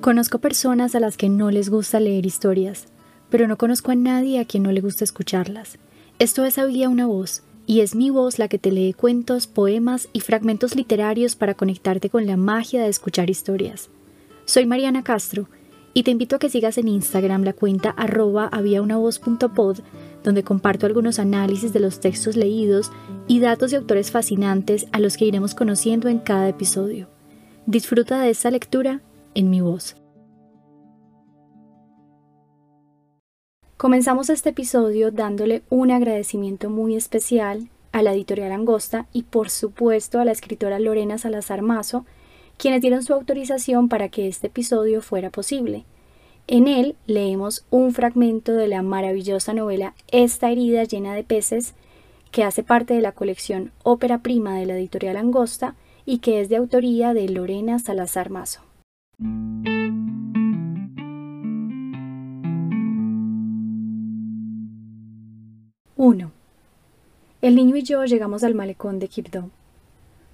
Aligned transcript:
Conozco 0.00 0.38
personas 0.38 0.94
a 0.94 1.00
las 1.00 1.16
que 1.16 1.28
no 1.28 1.50
les 1.50 1.70
gusta 1.70 1.98
leer 1.98 2.24
historias, 2.24 2.86
pero 3.30 3.48
no 3.48 3.58
conozco 3.58 3.90
a 3.90 3.96
nadie 3.96 4.38
a 4.38 4.44
quien 4.44 4.62
no 4.62 4.70
le 4.70 4.80
gusta 4.80 5.02
escucharlas. 5.02 5.76
Esto 6.20 6.44
es 6.44 6.56
Había 6.56 6.88
una 6.88 7.06
voz, 7.06 7.42
y 7.66 7.80
es 7.80 7.96
mi 7.96 8.08
voz 8.10 8.38
la 8.38 8.46
que 8.46 8.60
te 8.60 8.70
lee 8.70 8.92
cuentos, 8.92 9.48
poemas 9.48 10.08
y 10.12 10.20
fragmentos 10.20 10.76
literarios 10.76 11.34
para 11.34 11.54
conectarte 11.54 12.10
con 12.10 12.26
la 12.26 12.36
magia 12.36 12.80
de 12.80 12.88
escuchar 12.88 13.28
historias. 13.28 13.90
Soy 14.44 14.66
Mariana 14.66 15.02
Castro, 15.02 15.48
y 15.94 16.04
te 16.04 16.12
invito 16.12 16.36
a 16.36 16.38
que 16.38 16.48
sigas 16.48 16.78
en 16.78 16.86
Instagram 16.86 17.42
la 17.42 17.52
cuenta 17.52 17.90
arroba 17.90 18.46
habiaunavoz.pod, 18.52 19.80
donde 20.22 20.44
comparto 20.44 20.86
algunos 20.86 21.18
análisis 21.18 21.72
de 21.72 21.80
los 21.80 21.98
textos 21.98 22.36
leídos 22.36 22.92
y 23.26 23.40
datos 23.40 23.72
de 23.72 23.78
autores 23.78 24.12
fascinantes 24.12 24.86
a 24.92 25.00
los 25.00 25.16
que 25.16 25.24
iremos 25.24 25.56
conociendo 25.56 26.08
en 26.08 26.20
cada 26.20 26.48
episodio. 26.48 27.08
Disfruta 27.66 28.20
de 28.20 28.30
esta 28.30 28.52
lectura 28.52 29.02
en 29.34 29.50
mi 29.50 29.60
voz. 29.60 29.96
Comenzamos 33.76 34.28
este 34.28 34.48
episodio 34.50 35.12
dándole 35.12 35.62
un 35.70 35.92
agradecimiento 35.92 36.68
muy 36.68 36.96
especial 36.96 37.68
a 37.92 38.02
la 38.02 38.12
editorial 38.12 38.50
Angosta 38.52 39.06
y 39.12 39.22
por 39.22 39.50
supuesto 39.50 40.20
a 40.20 40.24
la 40.24 40.32
escritora 40.32 40.80
Lorena 40.80 41.16
Salazar 41.16 41.62
Mazo, 41.62 42.04
quienes 42.56 42.80
dieron 42.80 43.04
su 43.04 43.14
autorización 43.14 43.88
para 43.88 44.08
que 44.08 44.26
este 44.26 44.48
episodio 44.48 45.00
fuera 45.00 45.30
posible. 45.30 45.84
En 46.48 46.66
él 46.66 46.96
leemos 47.06 47.66
un 47.70 47.92
fragmento 47.92 48.52
de 48.52 48.68
la 48.68 48.82
maravillosa 48.82 49.52
novela 49.52 49.94
Esta 50.10 50.50
herida 50.50 50.82
llena 50.84 51.14
de 51.14 51.22
peces, 51.22 51.74
que 52.32 52.42
hace 52.42 52.62
parte 52.62 52.94
de 52.94 53.00
la 53.00 53.12
colección 53.12 53.70
Ópera 53.84 54.22
Prima 54.22 54.58
de 54.58 54.66
la 54.66 54.76
editorial 54.76 55.16
Angosta 55.16 55.76
y 56.04 56.18
que 56.18 56.40
es 56.40 56.48
de 56.48 56.56
autoría 56.56 57.14
de 57.14 57.28
Lorena 57.28 57.78
Salazar 57.78 58.30
Mazo. 58.30 58.67
1. 59.20 59.26
El 67.42 67.56
niño 67.56 67.74
y 67.74 67.82
yo 67.82 68.04
llegamos 68.04 68.44
al 68.44 68.54
malecón 68.54 69.00
de 69.00 69.08
Quibdó. 69.08 69.50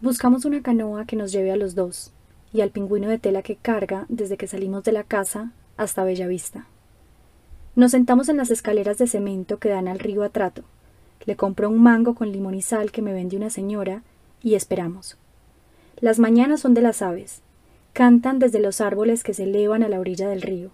Buscamos 0.02 0.44
una 0.44 0.60
canoa 0.60 1.06
que 1.06 1.16
nos 1.16 1.32
lleve 1.32 1.50
a 1.50 1.56
los 1.56 1.74
dos 1.74 2.12
y 2.52 2.60
al 2.60 2.68
pingüino 2.68 3.08
de 3.08 3.18
tela 3.18 3.40
que 3.40 3.56
carga 3.56 4.04
desde 4.10 4.36
que 4.36 4.46
salimos 4.46 4.84
de 4.84 4.92
la 4.92 5.04
casa 5.04 5.52
hasta 5.78 6.04
Bellavista. 6.04 6.66
Nos 7.76 7.92
sentamos 7.92 8.28
en 8.28 8.36
las 8.36 8.50
escaleras 8.50 8.98
de 8.98 9.06
cemento 9.06 9.58
que 9.58 9.70
dan 9.70 9.88
al 9.88 9.98
río 9.98 10.24
Atrato. 10.24 10.62
Le 11.24 11.36
compro 11.36 11.70
un 11.70 11.82
mango 11.82 12.14
con 12.14 12.30
limón 12.30 12.54
y 12.54 12.60
sal 12.60 12.92
que 12.92 13.00
me 13.00 13.14
vende 13.14 13.38
una 13.38 13.48
señora 13.48 14.02
y 14.42 14.56
esperamos. 14.56 15.16
Las 16.00 16.18
mañanas 16.18 16.60
son 16.60 16.74
de 16.74 16.82
las 16.82 17.00
aves. 17.00 17.43
Cantan 17.94 18.40
desde 18.40 18.58
los 18.58 18.80
árboles 18.80 19.22
que 19.22 19.34
se 19.34 19.44
elevan 19.44 19.84
a 19.84 19.88
la 19.88 20.00
orilla 20.00 20.28
del 20.28 20.42
río. 20.42 20.70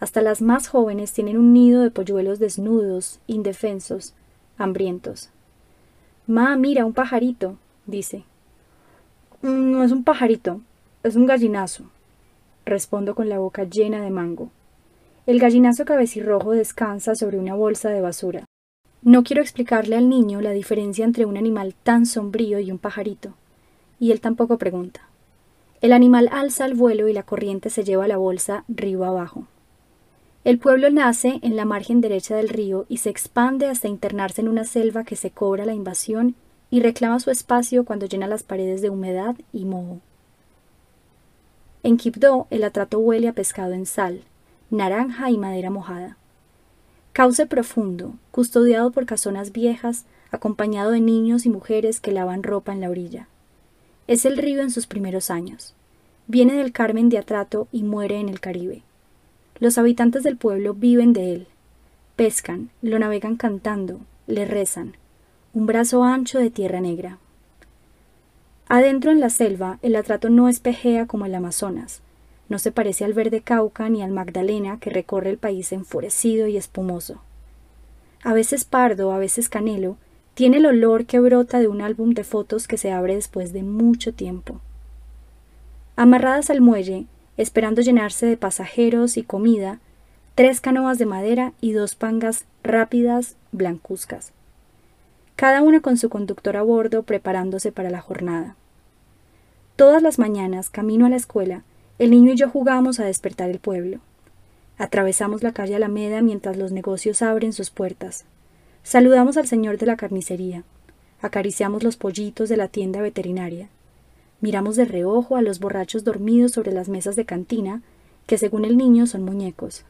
Hasta 0.00 0.22
las 0.22 0.40
más 0.40 0.68
jóvenes 0.68 1.12
tienen 1.12 1.36
un 1.36 1.52
nido 1.52 1.82
de 1.82 1.90
polluelos 1.90 2.38
desnudos, 2.38 3.20
indefensos, 3.26 4.14
hambrientos. 4.56 5.28
Ma, 6.26 6.56
mira, 6.56 6.86
un 6.86 6.94
pajarito, 6.94 7.58
dice. 7.84 8.24
Mm, 9.42 9.70
no 9.70 9.84
es 9.84 9.92
un 9.92 10.02
pajarito, 10.02 10.62
es 11.02 11.14
un 11.14 11.26
gallinazo, 11.26 11.84
respondo 12.64 13.14
con 13.14 13.28
la 13.28 13.38
boca 13.38 13.64
llena 13.64 14.00
de 14.00 14.08
mango. 14.08 14.48
El 15.26 15.40
gallinazo 15.40 15.84
cabecirrojo 15.84 16.52
descansa 16.52 17.14
sobre 17.14 17.38
una 17.38 17.54
bolsa 17.54 17.90
de 17.90 18.00
basura. 18.00 18.46
No 19.02 19.24
quiero 19.24 19.42
explicarle 19.42 19.94
al 19.96 20.08
niño 20.08 20.40
la 20.40 20.52
diferencia 20.52 21.04
entre 21.04 21.26
un 21.26 21.36
animal 21.36 21.74
tan 21.82 22.06
sombrío 22.06 22.60
y 22.60 22.72
un 22.72 22.78
pajarito, 22.78 23.34
y 24.00 24.10
él 24.10 24.22
tampoco 24.22 24.56
pregunta. 24.56 25.11
El 25.82 25.92
animal 25.92 26.28
alza 26.30 26.64
el 26.64 26.74
vuelo 26.74 27.08
y 27.08 27.12
la 27.12 27.24
corriente 27.24 27.68
se 27.68 27.82
lleva 27.82 28.06
la 28.06 28.16
bolsa 28.16 28.64
río 28.68 29.04
abajo. 29.04 29.48
El 30.44 30.60
pueblo 30.60 30.90
nace 30.90 31.40
en 31.42 31.56
la 31.56 31.64
margen 31.64 32.00
derecha 32.00 32.36
del 32.36 32.48
río 32.48 32.86
y 32.88 32.98
se 32.98 33.10
expande 33.10 33.66
hasta 33.66 33.88
internarse 33.88 34.42
en 34.42 34.48
una 34.48 34.64
selva 34.64 35.02
que 35.02 35.16
se 35.16 35.32
cobra 35.32 35.64
la 35.64 35.74
invasión 35.74 36.36
y 36.70 36.80
reclama 36.82 37.18
su 37.18 37.32
espacio 37.32 37.84
cuando 37.84 38.06
llena 38.06 38.28
las 38.28 38.44
paredes 38.44 38.80
de 38.80 38.90
humedad 38.90 39.34
y 39.52 39.64
moho. 39.64 39.98
En 41.82 41.96
Quibdó 41.96 42.46
el 42.50 42.62
atrato 42.62 43.00
huele 43.00 43.26
a 43.26 43.32
pescado 43.32 43.72
en 43.72 43.86
sal, 43.86 44.22
naranja 44.70 45.30
y 45.30 45.36
madera 45.36 45.70
mojada. 45.70 46.16
Cauce 47.12 47.44
profundo, 47.46 48.14
custodiado 48.30 48.92
por 48.92 49.04
casonas 49.04 49.50
viejas, 49.50 50.06
acompañado 50.30 50.92
de 50.92 51.00
niños 51.00 51.44
y 51.44 51.48
mujeres 51.48 52.00
que 52.00 52.12
lavan 52.12 52.44
ropa 52.44 52.72
en 52.72 52.80
la 52.80 52.88
orilla. 52.88 53.26
Es 54.08 54.24
el 54.24 54.36
río 54.36 54.62
en 54.62 54.70
sus 54.70 54.86
primeros 54.86 55.30
años. 55.30 55.74
Viene 56.26 56.54
del 56.54 56.72
Carmen 56.72 57.08
de 57.08 57.18
Atrato 57.18 57.68
y 57.70 57.82
muere 57.82 58.18
en 58.18 58.28
el 58.28 58.40
Caribe. 58.40 58.82
Los 59.60 59.78
habitantes 59.78 60.24
del 60.24 60.36
pueblo 60.36 60.74
viven 60.74 61.12
de 61.12 61.34
él. 61.34 61.46
Pescan, 62.16 62.70
lo 62.82 62.98
navegan 62.98 63.36
cantando, 63.36 64.00
le 64.26 64.44
rezan. 64.44 64.96
Un 65.54 65.66
brazo 65.66 66.02
ancho 66.02 66.38
de 66.38 66.50
tierra 66.50 66.80
negra. 66.80 67.18
Adentro 68.68 69.10
en 69.10 69.20
la 69.20 69.30
selva, 69.30 69.78
el 69.82 69.94
atrato 69.94 70.30
no 70.30 70.48
espejea 70.48 71.06
como 71.06 71.26
el 71.26 71.34
Amazonas. 71.34 72.00
No 72.48 72.58
se 72.58 72.72
parece 72.72 73.04
al 73.04 73.12
verde 73.12 73.40
Cauca 73.40 73.88
ni 73.88 74.02
al 74.02 74.10
Magdalena 74.10 74.78
que 74.80 74.90
recorre 74.90 75.30
el 75.30 75.38
país 75.38 75.72
enfurecido 75.72 76.48
y 76.48 76.56
espumoso. 76.56 77.22
A 78.24 78.32
veces 78.32 78.64
pardo, 78.64 79.12
a 79.12 79.18
veces 79.18 79.48
canelo, 79.48 79.96
tiene 80.34 80.58
el 80.58 80.66
olor 80.66 81.06
que 81.06 81.20
brota 81.20 81.58
de 81.60 81.68
un 81.68 81.82
álbum 81.82 82.10
de 82.10 82.24
fotos 82.24 82.66
que 82.66 82.78
se 82.78 82.90
abre 82.90 83.14
después 83.14 83.52
de 83.52 83.62
mucho 83.62 84.14
tiempo. 84.14 84.60
Amarradas 85.94 86.48
al 86.48 86.60
muelle, 86.60 87.06
esperando 87.36 87.82
llenarse 87.82 88.26
de 88.26 88.36
pasajeros 88.36 89.16
y 89.16 89.22
comida, 89.22 89.80
tres 90.34 90.60
canoas 90.60 90.98
de 90.98 91.06
madera 91.06 91.52
y 91.60 91.72
dos 91.72 91.94
pangas 91.94 92.46
rápidas 92.62 93.36
blancuzcas, 93.52 94.32
cada 95.36 95.62
una 95.62 95.80
con 95.80 95.98
su 95.98 96.08
conductor 96.08 96.56
a 96.56 96.62
bordo 96.62 97.02
preparándose 97.02 97.72
para 97.72 97.90
la 97.90 98.00
jornada. 98.00 98.56
Todas 99.76 100.02
las 100.02 100.18
mañanas, 100.18 100.70
camino 100.70 101.06
a 101.06 101.08
la 101.08 101.16
escuela, 101.16 101.62
el 101.98 102.10
niño 102.10 102.32
y 102.32 102.36
yo 102.36 102.48
jugamos 102.48 103.00
a 103.00 103.04
despertar 103.04 103.50
el 103.50 103.58
pueblo. 103.58 103.98
Atravesamos 104.78 105.42
la 105.42 105.52
calle 105.52 105.76
Alameda 105.76 106.22
mientras 106.22 106.56
los 106.56 106.72
negocios 106.72 107.22
abren 107.22 107.52
sus 107.52 107.70
puertas. 107.70 108.24
Saludamos 108.84 109.36
al 109.36 109.46
señor 109.46 109.78
de 109.78 109.86
la 109.86 109.96
carnicería. 109.96 110.64
Acariciamos 111.20 111.84
los 111.84 111.96
pollitos 111.96 112.48
de 112.48 112.56
la 112.56 112.66
tienda 112.66 113.00
veterinaria. 113.00 113.68
Miramos 114.40 114.74
de 114.74 114.84
reojo 114.84 115.36
a 115.36 115.42
los 115.42 115.60
borrachos 115.60 116.02
dormidos 116.02 116.50
sobre 116.50 116.72
las 116.72 116.88
mesas 116.88 117.14
de 117.14 117.24
cantina, 117.24 117.80
que 118.26 118.38
según 118.38 118.64
el 118.64 118.76
niño 118.76 119.06
son 119.06 119.22
muñecos. 119.22 119.84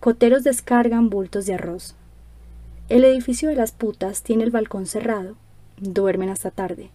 Coteros 0.00 0.42
descargan 0.42 1.10
bultos 1.10 1.46
de 1.46 1.54
arroz. 1.54 1.94
El 2.88 3.04
edificio 3.04 3.50
de 3.50 3.54
las 3.54 3.70
putas 3.70 4.22
tiene 4.24 4.42
el 4.42 4.50
balcón 4.50 4.86
cerrado. 4.86 5.36
Duermen 5.80 6.28
hasta 6.28 6.50
tarde. 6.50 6.90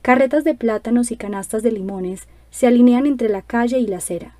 Carretas 0.00 0.44
de 0.44 0.54
plátanos 0.54 1.10
y 1.10 1.16
canastas 1.16 1.64
de 1.64 1.72
limones 1.72 2.28
se 2.52 2.68
alinean 2.68 3.06
entre 3.06 3.28
la 3.28 3.42
calle 3.42 3.80
y 3.80 3.86
la 3.88 3.96
acera. 3.96 4.36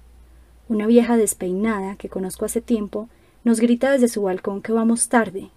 Una 0.68 0.86
vieja 0.86 1.16
despeinada 1.16 1.96
que 1.96 2.08
conozco 2.08 2.44
hace 2.44 2.60
tiempo 2.60 3.08
nos 3.42 3.58
grita 3.58 3.90
desde 3.90 4.06
su 4.06 4.22
balcón 4.22 4.62
que 4.62 4.72
vamos 4.72 5.08
tarde 5.08 5.50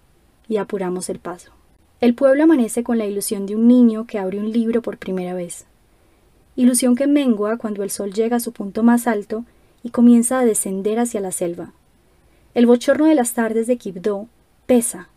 y 0.50 0.58
apuramos 0.58 1.08
el 1.08 1.18
paso. 1.18 1.52
El 2.02 2.14
pueblo 2.14 2.44
amanece 2.44 2.84
con 2.84 2.98
la 2.98 3.06
ilusión 3.06 3.46
de 3.46 3.56
un 3.56 3.66
niño 3.66 4.06
que 4.06 4.18
abre 4.18 4.38
un 4.38 4.52
libro 4.52 4.82
por 4.82 4.98
primera 4.98 5.32
vez 5.32 5.64
ilusión 6.60 6.94
que 6.94 7.06
mengua 7.06 7.56
cuando 7.56 7.82
el 7.82 7.90
sol 7.90 8.12
llega 8.12 8.36
a 8.36 8.40
su 8.40 8.52
punto 8.52 8.82
más 8.82 9.06
alto 9.06 9.44
y 9.82 9.90
comienza 9.90 10.38
a 10.38 10.44
descender 10.44 10.98
hacia 10.98 11.20
la 11.20 11.32
selva. 11.32 11.72
El 12.52 12.66
bochorno 12.66 13.06
de 13.06 13.14
las 13.14 13.32
tardes 13.32 13.66
de 13.66 13.78
Quibdó 13.78 14.28
pesa, 14.66 15.08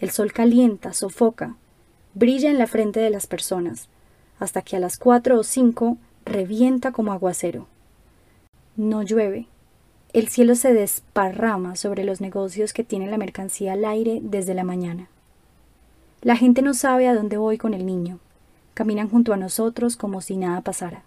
el 0.00 0.10
sol 0.10 0.32
calienta, 0.32 0.94
sofoca, 0.94 1.56
brilla 2.14 2.50
en 2.50 2.58
la 2.58 2.66
frente 2.66 3.00
de 3.00 3.10
las 3.10 3.26
personas, 3.26 3.88
hasta 4.38 4.62
que 4.62 4.76
a 4.76 4.80
las 4.80 4.96
cuatro 4.96 5.38
o 5.38 5.42
cinco 5.42 5.98
revienta 6.24 6.92
como 6.92 7.12
aguacero. 7.12 7.66
No 8.76 9.02
llueve. 9.02 9.48
El 10.16 10.28
cielo 10.28 10.54
se 10.54 10.72
desparrama 10.72 11.76
sobre 11.76 12.02
los 12.02 12.22
negocios 12.22 12.72
que 12.72 12.84
tiene 12.84 13.06
la 13.06 13.18
mercancía 13.18 13.74
al 13.74 13.84
aire 13.84 14.20
desde 14.22 14.54
la 14.54 14.64
mañana. 14.64 15.10
La 16.22 16.36
gente 16.36 16.62
no 16.62 16.72
sabe 16.72 17.06
a 17.06 17.14
dónde 17.14 17.36
voy 17.36 17.58
con 17.58 17.74
el 17.74 17.84
niño. 17.84 18.18
Caminan 18.72 19.10
junto 19.10 19.34
a 19.34 19.36
nosotros 19.36 19.94
como 19.98 20.22
si 20.22 20.38
nada 20.38 20.62
pasara. 20.62 21.02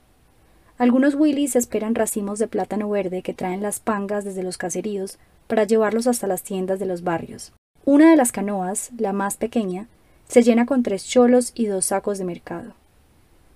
Algunos 0.78 1.16
Willys 1.16 1.56
esperan 1.56 1.96
racimos 1.96 2.38
de 2.38 2.48
plátano 2.48 2.88
verde 2.88 3.24
que 3.24 3.34
traen 3.34 3.64
las 3.64 3.80
pangas 3.80 4.26
desde 4.26 4.44
los 4.44 4.60
caseríos 4.60 5.18
para 5.48 5.64
llevarlos 5.64 6.06
hasta 6.06 6.28
las 6.28 6.44
tiendas 6.44 6.78
de 6.78 6.86
los 6.86 7.04
barrios. 7.04 7.52
Una 7.86 8.12
de 8.12 8.16
las 8.16 8.32
canoas, 8.32 8.92
la 8.96 9.12
más 9.12 9.38
pequeña, 9.38 9.88
se 10.28 10.44
llena 10.44 10.68
con 10.68 10.84
tres 10.84 11.08
cholos 11.08 11.52
y 11.56 11.66
dos 11.66 11.88
sacos 11.88 12.20
de 12.20 12.26
mercado. 12.26 12.74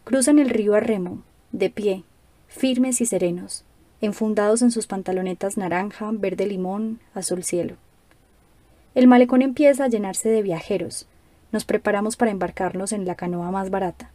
Cruzan 0.03 0.39
el 0.39 0.49
río 0.49 0.73
a 0.73 0.79
remo, 0.79 1.21
de 1.51 1.69
pie, 1.69 2.03
firmes 2.47 3.01
y 3.01 3.05
serenos, 3.05 3.63
enfundados 4.05 4.61
en 4.61 4.71
sus 4.71 4.85
pantalonetas 4.85 5.57
naranja, 5.57 6.09
verde 6.11 6.45
limón, 6.45 6.99
azul 7.13 7.43
cielo. 7.43 7.75
El 8.95 9.07
malecón 9.07 9.41
empieza 9.41 9.85
a 9.85 9.87
llenarse 9.87 10.29
de 10.29 10.41
viajeros, 10.41 11.07
nos 11.53 11.65
preparamos 11.65 12.17
para 12.17 12.31
embarcarnos 12.31 12.91
en 12.91 13.05
la 13.05 13.15
canoa 13.15 13.49
más 13.49 13.69
barata. 13.69 14.11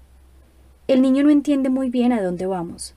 El 0.88 1.02
niño 1.02 1.22
no 1.22 1.30
entiende 1.30 1.70
muy 1.70 1.88
bien 1.88 2.12
a 2.12 2.22
dónde 2.22 2.46
vamos. 2.46 2.94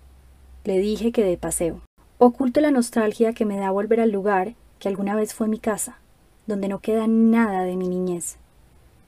Le 0.63 0.79
dije 0.79 1.11
que 1.11 1.23
de 1.23 1.37
paseo. 1.37 1.81
Oculto 2.17 2.59
la 2.59 2.71
nostalgia 2.71 3.33
que 3.33 3.45
me 3.45 3.57
da 3.57 3.71
volver 3.71 4.01
al 4.01 4.11
lugar 4.11 4.53
que 4.79 4.89
alguna 4.89 5.15
vez 5.15 5.33
fue 5.33 5.47
mi 5.47 5.59
casa, 5.59 5.99
donde 6.45 6.67
no 6.67 6.79
queda 6.79 7.07
nada 7.07 7.63
de 7.63 7.77
mi 7.77 7.87
niñez, 7.87 8.37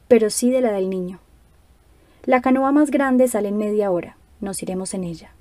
pero 0.08 0.30
sí 0.30 0.52
de 0.52 0.62
la 0.62 0.72
del 0.72 0.90
niño. 0.90 1.20
La 2.24 2.42
canoa 2.42 2.72
más 2.72 2.92
grande 2.92 3.28
sale 3.28 3.50
en 3.50 3.58
media 3.58 3.92
hora, 3.92 4.18
nos 4.40 4.64
iremos 4.64 4.94
en 4.94 5.04
ella. 5.04 5.33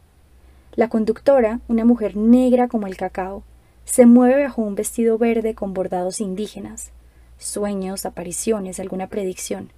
La 0.75 0.89
conductora, 0.89 1.61
una 1.69 1.85
mujer 1.85 2.17
negra 2.17 2.67
como 2.67 2.87
el 2.87 2.97
cacao, 2.97 3.43
se 3.85 4.07
mueve 4.07 4.45
bajo 4.45 4.63
un 4.63 4.75
vestido 4.75 5.19
verde 5.19 5.55
con 5.55 5.75
bordados 5.75 6.19
indígenas, 6.19 6.93
sueños, 7.37 8.07
apariciones, 8.07 8.81
alguna 8.81 9.09
predicción, 9.09 9.69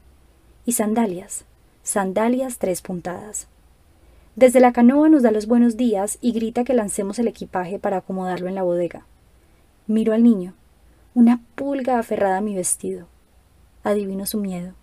y 0.65 0.73
sandalias, 0.73 1.47
sandalias 1.83 2.59
tres 2.59 2.81
puntadas. 2.81 3.49
Desde 4.37 4.61
la 4.61 4.73
canoa 4.73 5.09
nos 5.09 5.25
da 5.25 5.33
los 5.33 5.49
buenos 5.49 5.77
días 5.77 6.19
y 6.21 6.31
grita 6.31 6.63
que 6.63 6.75
lancemos 6.75 7.19
el 7.19 7.27
equipaje 7.27 7.81
para 7.81 7.97
acomodarlo 7.97 8.49
en 8.49 8.55
la 8.55 8.63
bodega. 8.63 9.05
Miro 9.89 10.13
al 10.13 10.23
niño, 10.23 10.55
una 11.13 11.41
pulga 11.57 11.99
aferrada 11.99 12.37
a 12.37 12.41
mi 12.41 12.55
vestido. 12.55 13.09
Adivino 13.83 14.27
su 14.27 14.39
miedo. 14.39 14.75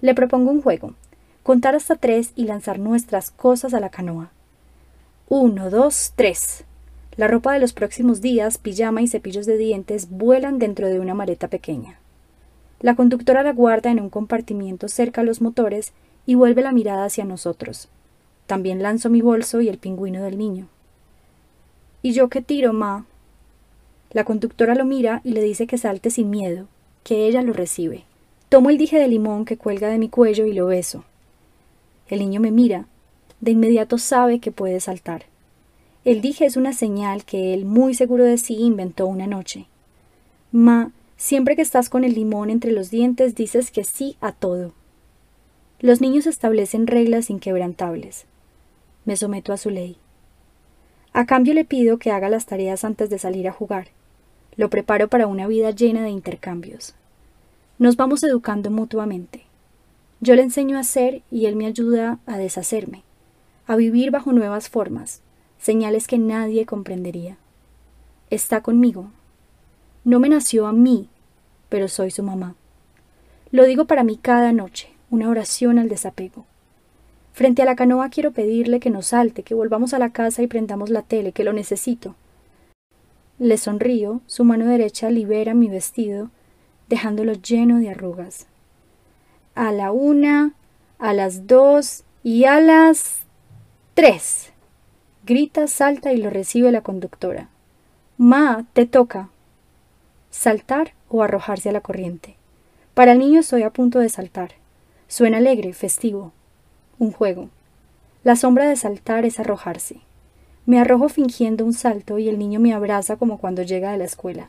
Le 0.00 0.14
propongo 0.14 0.50
un 0.50 0.62
juego, 0.62 0.94
contar 1.42 1.74
hasta 1.74 1.96
tres 1.96 2.32
y 2.34 2.44
lanzar 2.44 2.78
nuestras 2.78 3.30
cosas 3.30 3.74
a 3.74 3.80
la 3.80 3.90
canoa. 3.90 4.32
Uno, 5.30 5.68
dos, 5.68 6.14
tres. 6.16 6.64
La 7.16 7.28
ropa 7.28 7.52
de 7.52 7.58
los 7.58 7.74
próximos 7.74 8.22
días, 8.22 8.56
pijama 8.56 9.02
y 9.02 9.08
cepillos 9.08 9.44
de 9.44 9.58
dientes 9.58 10.08
vuelan 10.08 10.58
dentro 10.58 10.88
de 10.88 11.00
una 11.00 11.12
maleta 11.12 11.48
pequeña. 11.48 11.98
La 12.80 12.96
conductora 12.96 13.42
la 13.42 13.52
guarda 13.52 13.90
en 13.90 14.00
un 14.00 14.08
compartimiento 14.08 14.88
cerca 14.88 15.20
a 15.20 15.24
los 15.24 15.42
motores 15.42 15.92
y 16.24 16.34
vuelve 16.34 16.62
la 16.62 16.72
mirada 16.72 17.04
hacia 17.04 17.26
nosotros. 17.26 17.90
También 18.46 18.82
lanzo 18.82 19.10
mi 19.10 19.20
bolso 19.20 19.60
y 19.60 19.68
el 19.68 19.76
pingüino 19.76 20.22
del 20.22 20.38
niño. 20.38 20.66
¿Y 22.00 22.12
yo 22.12 22.30
qué 22.30 22.40
tiro, 22.40 22.72
ma? 22.72 23.04
La 24.12 24.24
conductora 24.24 24.74
lo 24.74 24.86
mira 24.86 25.20
y 25.24 25.32
le 25.32 25.42
dice 25.42 25.66
que 25.66 25.76
salte 25.76 26.08
sin 26.08 26.30
miedo, 26.30 26.68
que 27.04 27.26
ella 27.26 27.42
lo 27.42 27.52
recibe. 27.52 28.04
Tomo 28.48 28.70
el 28.70 28.78
dije 28.78 28.98
de 28.98 29.08
limón 29.08 29.44
que 29.44 29.58
cuelga 29.58 29.88
de 29.88 29.98
mi 29.98 30.08
cuello 30.08 30.46
y 30.46 30.54
lo 30.54 30.68
beso. 30.68 31.04
El 32.08 32.20
niño 32.20 32.40
me 32.40 32.50
mira. 32.50 32.86
De 33.40 33.52
inmediato 33.52 33.98
sabe 33.98 34.40
que 34.40 34.52
puede 34.52 34.80
saltar. 34.80 35.24
El 36.04 36.20
dije 36.20 36.46
es 36.46 36.56
una 36.56 36.72
señal 36.72 37.24
que 37.24 37.54
él, 37.54 37.64
muy 37.64 37.94
seguro 37.94 38.24
de 38.24 38.38
sí, 38.38 38.54
inventó 38.54 39.06
una 39.06 39.26
noche. 39.26 39.66
Ma, 40.52 40.92
siempre 41.16 41.56
que 41.56 41.62
estás 41.62 41.88
con 41.88 42.04
el 42.04 42.14
limón 42.14 42.50
entre 42.50 42.72
los 42.72 42.90
dientes 42.90 43.34
dices 43.34 43.70
que 43.70 43.84
sí 43.84 44.16
a 44.20 44.32
todo. 44.32 44.72
Los 45.80 46.00
niños 46.00 46.26
establecen 46.26 46.86
reglas 46.86 47.30
inquebrantables 47.30 48.26
me 49.08 49.16
someto 49.16 49.54
a 49.54 49.56
su 49.56 49.70
ley. 49.70 49.96
A 51.14 51.24
cambio 51.24 51.54
le 51.54 51.64
pido 51.64 51.98
que 51.98 52.10
haga 52.10 52.28
las 52.28 52.44
tareas 52.44 52.84
antes 52.84 53.08
de 53.08 53.18
salir 53.18 53.48
a 53.48 53.52
jugar. 53.52 53.88
Lo 54.54 54.68
preparo 54.68 55.08
para 55.08 55.26
una 55.26 55.46
vida 55.46 55.70
llena 55.70 56.02
de 56.02 56.10
intercambios. 56.10 56.94
Nos 57.78 57.96
vamos 57.96 58.22
educando 58.22 58.70
mutuamente. 58.70 59.44
Yo 60.20 60.34
le 60.34 60.42
enseño 60.42 60.76
a 60.76 60.80
hacer 60.80 61.22
y 61.30 61.46
él 61.46 61.56
me 61.56 61.64
ayuda 61.64 62.18
a 62.26 62.36
deshacerme, 62.36 63.02
a 63.68 63.76
vivir 63.76 64.10
bajo 64.10 64.32
nuevas 64.32 64.70
formas, 64.70 65.20
señales 65.58 66.06
que 66.06 66.18
nadie 66.18 66.64
comprendería. 66.64 67.36
Está 68.30 68.62
conmigo. 68.62 69.10
No 70.04 70.20
me 70.20 70.30
nació 70.30 70.66
a 70.66 70.72
mí, 70.72 71.10
pero 71.68 71.86
soy 71.86 72.10
su 72.10 72.22
mamá. 72.22 72.54
Lo 73.50 73.66
digo 73.66 73.84
para 73.84 74.04
mí 74.04 74.18
cada 74.20 74.52
noche, 74.52 74.88
una 75.10 75.28
oración 75.28 75.78
al 75.78 75.90
desapego. 75.90 76.46
Frente 77.32 77.60
a 77.60 77.66
la 77.66 77.76
canoa 77.76 78.08
quiero 78.08 78.32
pedirle 78.32 78.80
que 78.80 78.88
nos 78.88 79.08
salte, 79.08 79.42
que 79.42 79.54
volvamos 79.54 79.92
a 79.92 79.98
la 79.98 80.10
casa 80.10 80.42
y 80.42 80.46
prendamos 80.46 80.88
la 80.88 81.02
tele, 81.02 81.32
que 81.32 81.44
lo 81.44 81.52
necesito. 81.52 82.14
Le 83.38 83.58
sonrío, 83.58 84.22
su 84.26 84.44
mano 84.44 84.64
derecha 84.64 85.10
libera 85.10 85.52
mi 85.52 85.68
vestido, 85.68 86.30
dejándolo 86.88 87.34
lleno 87.34 87.80
de 87.80 87.90
arrugas. 87.90 88.46
A 89.54 89.72
la 89.72 89.92
una, 89.92 90.54
a 90.98 91.12
las 91.12 91.46
dos 91.46 92.04
y 92.22 92.44
a 92.44 92.60
las 92.60 93.27
tres. 93.98 94.52
Grita, 95.26 95.66
salta 95.66 96.12
y 96.12 96.18
lo 96.18 96.30
recibe 96.30 96.70
la 96.70 96.82
conductora. 96.82 97.48
Ma, 98.16 98.64
te 98.72 98.86
toca. 98.86 99.28
Saltar 100.30 100.92
o 101.08 101.24
arrojarse 101.24 101.70
a 101.70 101.72
la 101.72 101.80
corriente. 101.80 102.36
Para 102.94 103.10
el 103.10 103.18
niño 103.18 103.40
estoy 103.40 103.64
a 103.64 103.70
punto 103.70 103.98
de 103.98 104.08
saltar. 104.08 104.52
Suena 105.08 105.38
alegre, 105.38 105.72
festivo 105.72 106.30
un 107.00 107.10
juego. 107.10 107.48
La 108.22 108.36
sombra 108.36 108.68
de 108.68 108.76
saltar 108.76 109.24
es 109.24 109.40
arrojarse. 109.40 109.96
Me 110.64 110.78
arrojo 110.78 111.08
fingiendo 111.08 111.64
un 111.64 111.72
salto 111.72 112.20
y 112.20 112.28
el 112.28 112.38
niño 112.38 112.60
me 112.60 112.74
abraza 112.74 113.16
como 113.16 113.38
cuando 113.38 113.62
llega 113.62 113.90
de 113.90 113.98
la 113.98 114.04
escuela. 114.04 114.48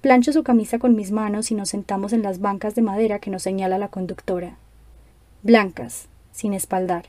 Plancho 0.00 0.32
su 0.32 0.42
camisa 0.42 0.80
con 0.80 0.96
mis 0.96 1.12
manos 1.12 1.52
y 1.52 1.54
nos 1.54 1.68
sentamos 1.68 2.12
en 2.12 2.24
las 2.24 2.40
bancas 2.40 2.74
de 2.74 2.82
madera 2.82 3.20
que 3.20 3.30
nos 3.30 3.44
señala 3.44 3.78
la 3.78 3.86
conductora. 3.86 4.56
Blancas, 5.44 6.08
sin 6.32 6.54
espaldar. 6.54 7.04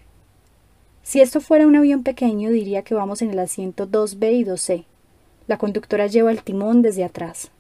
Si 1.06 1.22
esto 1.22 1.40
fuera 1.40 1.68
un 1.68 1.75
avión 1.75 2.02
pequeño, 2.02 2.50
diría 2.50 2.81
que 2.81 2.96
vamos 2.96 3.22
en 3.22 3.30
el 3.30 3.38
asiento 3.38 3.88
2B 3.88 4.40
y 4.40 4.44
2C. 4.44 4.86
La 5.46 5.60
conductora 5.60 6.07
lleva 6.07 6.31
el 6.31 6.42
timón 6.42 6.81
desde 6.81 7.04
atrás. 7.04 7.52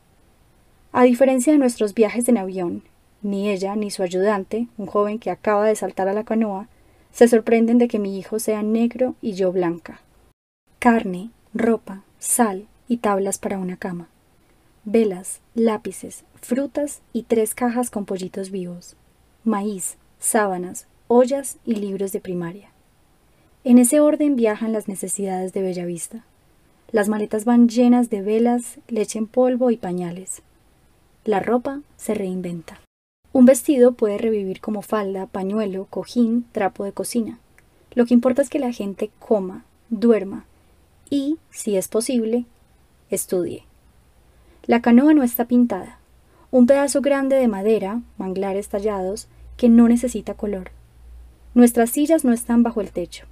A 0.91 1.03
diferencia 1.03 1.53
de 1.53 1.59
nuestros 1.59 1.93
viajes 1.93 2.27
en 2.27 2.39
avión, 2.39 2.81
ni 3.21 3.51
ella 3.51 3.75
ni 3.75 3.91
su 3.91 4.01
ayudante, 4.01 4.67
un 4.79 4.87
joven 4.87 5.19
que 5.19 5.29
acaba 5.29 5.67
de 5.67 5.75
saltar 5.75 6.07
a 6.07 6.13
la 6.13 6.23
canoa, 6.23 6.69
se 7.11 7.27
sorprenden 7.27 7.77
de 7.77 7.87
que 7.87 7.99
mi 7.99 8.17
hijo 8.17 8.39
sea 8.39 8.63
negro 8.63 9.13
y 9.21 9.33
yo 9.33 9.51
blanca. 9.51 10.01
Carne, 10.79 11.29
ropa, 11.53 12.01
sal 12.17 12.65
y 12.87 12.97
tablas 12.97 13.37
para 13.37 13.59
una 13.59 13.77
cama. 13.77 14.09
Velas, 14.85 15.39
lápices, 15.53 16.23
frutas 16.41 17.03
y 17.13 17.23
tres 17.23 17.53
cajas 17.53 17.91
con 17.91 18.05
pollitos 18.05 18.49
vivos. 18.49 18.95
Maíz, 19.43 19.97
sábanas, 20.17 20.87
ollas 21.07 21.59
y 21.63 21.75
libros 21.75 22.11
de 22.11 22.21
primaria. 22.21 22.74
En 23.67 23.79
ese 23.79 23.99
orden 23.99 24.35
viajan 24.35 24.73
las 24.73 24.87
necesidades 24.87 25.51
de 25.51 25.63
Bellavista. 25.63 26.23
Las 26.91 27.09
maletas 27.09 27.45
van 27.45 27.67
llenas 27.67 28.11
de 28.11 28.21
velas, 28.21 28.77
leche 28.87 29.17
en 29.17 29.25
polvo 29.25 29.71
y 29.71 29.77
pañales. 29.77 30.43
La 31.23 31.39
ropa 31.39 31.81
se 31.97 32.13
reinventa. 32.13 32.79
Un 33.33 33.45
vestido 33.45 33.93
puede 33.93 34.19
revivir 34.19 34.61
como 34.61 34.83
falda, 34.83 35.25
pañuelo, 35.25 35.87
cojín, 35.89 36.45
trapo 36.51 36.83
de 36.83 36.91
cocina. 36.91 37.39
Lo 37.95 38.05
que 38.05 38.13
importa 38.13 38.43
es 38.43 38.51
que 38.51 38.59
la 38.59 38.71
gente 38.71 39.09
coma, 39.17 39.65
duerma 39.89 40.45
y, 41.09 41.39
si 41.49 41.75
es 41.75 41.87
posible, 41.87 42.45
estudie. 43.09 43.63
La 44.67 44.83
canoa 44.83 45.15
no 45.15 45.23
está 45.23 45.45
pintada. 45.45 45.97
Un 46.51 46.67
pedazo 46.67 47.01
grande 47.01 47.35
de 47.35 47.47
madera, 47.47 48.03
manglares 48.19 48.69
tallados, 48.69 49.27
que 49.57 49.69
no 49.69 49.87
necesita 49.87 50.35
color. 50.35 50.69
Nuestras 51.55 51.89
sillas 51.89 52.23
no 52.23 52.31
están 52.31 52.61
bajo 52.61 52.79
el 52.79 52.91
techo. 52.91 53.25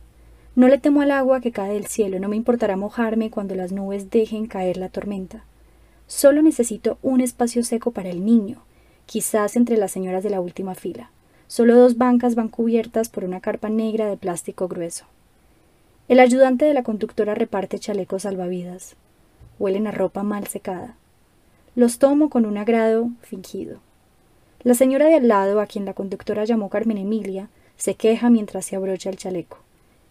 No 0.55 0.67
le 0.67 0.77
temo 0.77 1.01
al 1.01 1.09
agua 1.09 1.41
que 1.41 1.51
cae 1.51 1.73
del 1.73 1.87
cielo, 1.87 2.19
no 2.19 2.29
me 2.29 2.35
importará 2.35 2.77
mojarme 2.77 3.31
cuando 3.31 3.55
las 3.55 3.71
nubes 3.71 4.11
dejen 4.11 4.45
caer 4.45 4.77
la 4.77 4.89
tormenta. 4.89 5.45
Solo 6.05 6.43
necesito 6.43 6.99
un 7.01 7.21
espacio 7.21 7.63
seco 7.63 7.89
para 7.89 8.09
el 8.09 8.23
niño, 8.23 8.61
quizás 9.07 9.55
entre 9.55 9.77
las 9.77 9.91
señoras 9.91 10.23
de 10.23 10.29
la 10.29 10.41
última 10.41 10.75
fila. 10.75 11.09
Solo 11.47 11.75
dos 11.75 11.97
bancas 11.97 12.35
van 12.35 12.49
cubiertas 12.49 13.09
por 13.09 13.23
una 13.23 13.41
carpa 13.41 13.69
negra 13.69 14.05
de 14.07 14.15
plástico 14.15 14.67
grueso. 14.67 15.05
El 16.07 16.19
ayudante 16.19 16.65
de 16.65 16.75
la 16.75 16.83
conductora 16.83 17.33
reparte 17.33 17.79
chalecos 17.79 18.21
salvavidas. 18.21 18.95
Huelen 19.57 19.87
a 19.87 19.91
ropa 19.91 20.21
mal 20.21 20.45
secada. 20.45 20.97
Los 21.75 21.97
tomo 21.97 22.29
con 22.29 22.45
un 22.45 22.59
agrado 22.59 23.09
fingido. 23.21 23.79
La 24.61 24.75
señora 24.75 25.07
de 25.07 25.15
al 25.15 25.27
lado, 25.27 25.59
a 25.59 25.65
quien 25.65 25.85
la 25.85 25.95
conductora 25.95 26.45
llamó 26.45 26.69
Carmen 26.69 26.99
Emilia, 26.99 27.49
se 27.75 27.95
queja 27.95 28.29
mientras 28.29 28.65
se 28.65 28.75
abrocha 28.75 29.09
el 29.09 29.17
chaleco. 29.17 29.62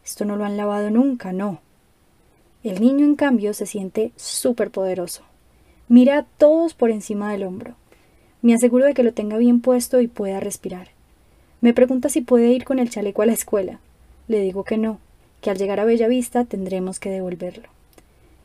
Esto 0.05 0.25
no 0.25 0.37
lo 0.37 0.45
han 0.45 0.57
lavado 0.57 0.91
nunca, 0.91 1.33
no. 1.33 1.61
El 2.63 2.81
niño, 2.81 3.05
en 3.05 3.17
cambio, 3.17 3.55
se 3.55 3.67
siente 3.67 4.13
súper 4.17 4.71
poderoso. 4.71 5.23
Mira 5.89 6.19
a 6.19 6.23
todos 6.25 6.75
por 6.75 6.91
encima 6.91 7.33
del 7.33 7.45
hombro. 7.45 7.75
Me 8.41 8.55
aseguro 8.55 8.87
de 8.87 8.95
que 8.95 9.03
lo 9.03 9.13
tenga 9.13 9.37
bien 9.37 9.61
puesto 9.61 10.01
y 10.01 10.09
pueda 10.09 10.41
respirar. 10.41 10.89
Me 11.61 11.75
pregunta 11.75 12.09
si 12.09 12.21
puede 12.21 12.49
ir 12.49 12.65
con 12.65 12.79
el 12.79 12.91
chaleco 12.91 13.23
a 13.23 13.27
la 13.27 13.33
escuela. 13.33 13.79
Le 14.27 14.41
digo 14.41 14.65
que 14.65 14.79
no, 14.79 14.99
que 15.41 15.51
al 15.51 15.59
llegar 15.59 15.81
a 15.81 15.85
Bella 15.85 16.09
Vista 16.09 16.45
tendremos 16.45 16.99
que 16.99 17.11
devolverlo. 17.11 17.69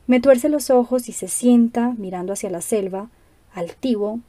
Me 0.06 0.20
tuerce 0.20 0.48
los 0.48 0.70
ojos 0.70 1.08
y 1.08 1.12
se 1.12 1.28
sienta, 1.28 1.94
mirando 1.98 2.32
hacia 2.32 2.50
la 2.50 2.60
selva, 2.60 3.08
altivo, 3.52 4.20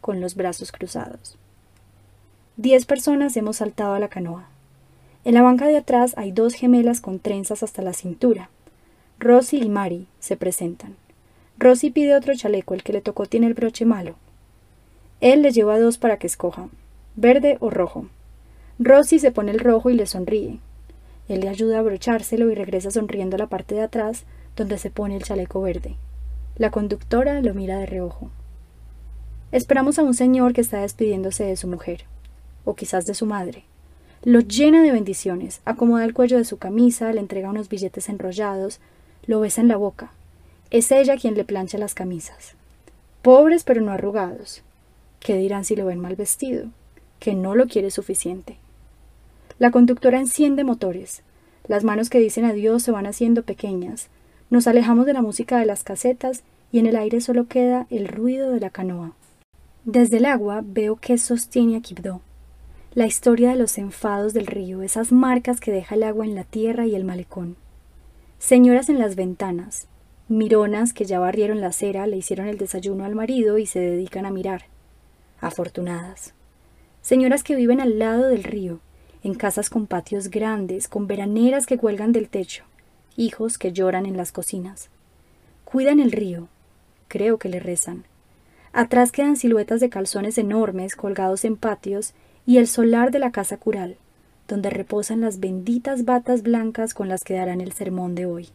con 0.00 0.20
los 0.20 0.34
brazos 0.34 0.72
cruzados. 0.72 1.36
Diez 2.56 2.86
personas 2.86 3.36
hemos 3.36 3.56
saltado 3.56 3.94
a 3.94 3.98
la 3.98 4.08
canoa. 4.08 4.48
En 5.26 5.34
la 5.34 5.42
banca 5.42 5.66
de 5.66 5.76
atrás 5.76 6.14
hay 6.16 6.30
dos 6.30 6.54
gemelas 6.54 7.00
con 7.00 7.18
trenzas 7.18 7.64
hasta 7.64 7.82
la 7.82 7.94
cintura. 7.94 8.48
Rosy 9.18 9.56
y 9.56 9.68
Mari 9.68 10.06
se 10.20 10.36
presentan. 10.36 10.94
Rosy 11.58 11.90
pide 11.90 12.14
otro 12.14 12.32
chaleco, 12.36 12.74
el 12.74 12.84
que 12.84 12.92
le 12.92 13.00
tocó 13.00 13.26
tiene 13.26 13.48
el 13.48 13.54
broche 13.54 13.84
malo. 13.84 14.14
Él 15.20 15.42
le 15.42 15.50
lleva 15.50 15.80
dos 15.80 15.98
para 15.98 16.18
que 16.18 16.28
escoja, 16.28 16.68
verde 17.16 17.56
o 17.58 17.70
rojo. 17.70 18.06
Rosy 18.78 19.18
se 19.18 19.32
pone 19.32 19.50
el 19.50 19.58
rojo 19.58 19.90
y 19.90 19.94
le 19.94 20.06
sonríe. 20.06 20.60
Él 21.26 21.40
le 21.40 21.48
ayuda 21.48 21.78
a 21.78 21.80
abrochárselo 21.80 22.48
y 22.52 22.54
regresa 22.54 22.92
sonriendo 22.92 23.34
a 23.34 23.40
la 23.40 23.48
parte 23.48 23.74
de 23.74 23.82
atrás 23.82 24.26
donde 24.54 24.78
se 24.78 24.92
pone 24.92 25.16
el 25.16 25.24
chaleco 25.24 25.60
verde. 25.60 25.96
La 26.56 26.70
conductora 26.70 27.40
lo 27.40 27.52
mira 27.52 27.80
de 27.80 27.86
reojo. 27.86 28.30
Esperamos 29.50 29.98
a 29.98 30.04
un 30.04 30.14
señor 30.14 30.52
que 30.52 30.60
está 30.60 30.82
despidiéndose 30.82 31.42
de 31.42 31.56
su 31.56 31.66
mujer, 31.66 32.04
o 32.64 32.76
quizás 32.76 33.06
de 33.06 33.14
su 33.14 33.26
madre. 33.26 33.64
Lo 34.26 34.40
llena 34.40 34.82
de 34.82 34.90
bendiciones, 34.90 35.60
acomoda 35.64 36.04
el 36.04 36.12
cuello 36.12 36.36
de 36.36 36.44
su 36.44 36.58
camisa, 36.58 37.12
le 37.12 37.20
entrega 37.20 37.48
unos 37.48 37.68
billetes 37.68 38.08
enrollados, 38.08 38.80
lo 39.24 39.38
besa 39.38 39.60
en 39.60 39.68
la 39.68 39.76
boca. 39.76 40.10
Es 40.70 40.90
ella 40.90 41.16
quien 41.16 41.36
le 41.36 41.44
plancha 41.44 41.78
las 41.78 41.94
camisas. 41.94 42.56
Pobres 43.22 43.62
pero 43.62 43.82
no 43.82 43.92
arrugados. 43.92 44.62
¿Qué 45.20 45.36
dirán 45.36 45.64
si 45.64 45.76
lo 45.76 45.86
ven 45.86 46.00
mal 46.00 46.16
vestido? 46.16 46.70
Que 47.20 47.36
no 47.36 47.54
lo 47.54 47.68
quiere 47.68 47.92
suficiente. 47.92 48.56
La 49.60 49.70
conductora 49.70 50.18
enciende 50.18 50.64
motores. 50.64 51.22
Las 51.68 51.84
manos 51.84 52.10
que 52.10 52.18
dicen 52.18 52.44
adiós 52.44 52.82
se 52.82 52.90
van 52.90 53.06
haciendo 53.06 53.44
pequeñas. 53.44 54.08
Nos 54.50 54.66
alejamos 54.66 55.06
de 55.06 55.12
la 55.12 55.22
música 55.22 55.56
de 55.60 55.66
las 55.66 55.84
casetas 55.84 56.42
y 56.72 56.80
en 56.80 56.86
el 56.86 56.96
aire 56.96 57.20
solo 57.20 57.46
queda 57.46 57.86
el 57.90 58.08
ruido 58.08 58.50
de 58.50 58.58
la 58.58 58.70
canoa. 58.70 59.12
Desde 59.84 60.16
el 60.16 60.24
agua 60.24 60.64
veo 60.66 60.96
que 60.96 61.16
sostiene 61.16 61.76
a 61.76 61.80
Kibdo. 61.80 62.22
La 62.96 63.04
historia 63.04 63.50
de 63.50 63.56
los 63.56 63.76
enfados 63.76 64.32
del 64.32 64.46
río, 64.46 64.80
esas 64.80 65.12
marcas 65.12 65.60
que 65.60 65.70
deja 65.70 65.96
el 65.96 66.02
agua 66.02 66.24
en 66.24 66.34
la 66.34 66.44
tierra 66.44 66.86
y 66.86 66.94
el 66.94 67.04
malecón. 67.04 67.56
Señoras 68.38 68.88
en 68.88 68.98
las 68.98 69.16
ventanas, 69.16 69.86
mironas 70.28 70.94
que 70.94 71.04
ya 71.04 71.18
barrieron 71.18 71.60
la 71.60 71.66
acera, 71.66 72.06
le 72.06 72.16
hicieron 72.16 72.46
el 72.48 72.56
desayuno 72.56 73.04
al 73.04 73.14
marido 73.14 73.58
y 73.58 73.66
se 73.66 73.80
dedican 73.80 74.24
a 74.24 74.30
mirar. 74.30 74.62
Afortunadas. 75.42 76.32
Señoras 77.02 77.42
que 77.42 77.54
viven 77.54 77.82
al 77.82 77.98
lado 77.98 78.28
del 78.28 78.42
río, 78.42 78.80
en 79.22 79.34
casas 79.34 79.68
con 79.68 79.86
patios 79.86 80.30
grandes, 80.30 80.88
con 80.88 81.06
veraneras 81.06 81.66
que 81.66 81.76
cuelgan 81.76 82.12
del 82.12 82.30
techo, 82.30 82.64
hijos 83.14 83.58
que 83.58 83.74
lloran 83.74 84.06
en 84.06 84.16
las 84.16 84.32
cocinas. 84.32 84.88
Cuidan 85.66 86.00
el 86.00 86.12
río, 86.12 86.48
creo 87.08 87.36
que 87.36 87.50
le 87.50 87.60
rezan. 87.60 88.04
Atrás 88.72 89.12
quedan 89.12 89.36
siluetas 89.36 89.80
de 89.80 89.90
calzones 89.90 90.38
enormes 90.38 90.96
colgados 90.96 91.44
en 91.44 91.58
patios 91.58 92.14
y 92.46 92.58
el 92.58 92.68
solar 92.68 93.10
de 93.10 93.18
la 93.18 93.32
casa 93.32 93.56
cural, 93.56 93.96
donde 94.48 94.70
reposan 94.70 95.20
las 95.20 95.40
benditas 95.40 96.04
batas 96.04 96.42
blancas 96.42 96.94
con 96.94 97.08
las 97.08 97.24
que 97.24 97.34
darán 97.34 97.60
el 97.60 97.72
sermón 97.72 98.14
de 98.14 98.26
hoy. 98.26 98.48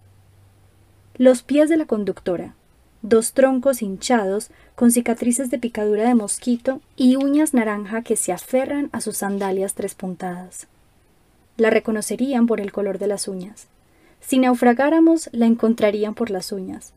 Los 1.18 1.44
pies 1.44 1.70
de 1.70 1.78
la 1.78 1.86
conductora, 1.86 2.56
dos 3.02 3.34
troncos 3.34 3.82
hinchados 3.82 4.50
con 4.76 4.92
cicatrices 4.92 5.50
de 5.52 5.60
picadura 5.60 6.08
de 6.08 6.16
mosquito 6.16 6.82
y 6.96 7.18
uñas 7.18 7.54
naranja 7.54 8.02
que 8.02 8.16
se 8.16 8.32
aferran 8.32 8.90
a 8.94 9.02
sus 9.02 9.18
sandalias 9.18 9.74
tres 9.74 9.96
puntadas. 9.96 10.68
La 11.58 11.70
reconocerían 11.70 12.48
por 12.48 12.62
el 12.62 12.72
color 12.72 12.98
de 12.98 13.08
las 13.08 13.28
uñas. 13.28 13.68
Si 14.22 14.40
naufragáramos, 14.40 15.30
la 15.34 15.48
encontrarían 15.48 16.14
por 16.14 16.30
las 16.30 16.52
uñas. 16.52 16.94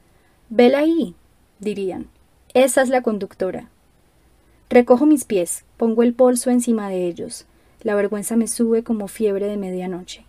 Vela 0.49 0.79
ahí, 0.79 1.15
dirían. 1.59 2.07
Esa 2.53 2.83
es 2.83 2.89
la 2.89 3.03
conductora. 3.03 3.69
Recojo 4.75 5.07
mis 5.07 5.25
pies, 5.25 5.65
pongo 5.77 6.03
el 6.03 6.15
polso 6.15 6.51
encima 6.51 6.89
de 6.89 7.07
ellos. 7.07 7.47
La 7.85 7.95
vergüenza 7.95 8.35
me 8.35 8.49
sube 8.49 8.83
como 8.83 9.07
fiebre 9.07 9.47
de 9.47 9.57
medianoche. 9.57 10.25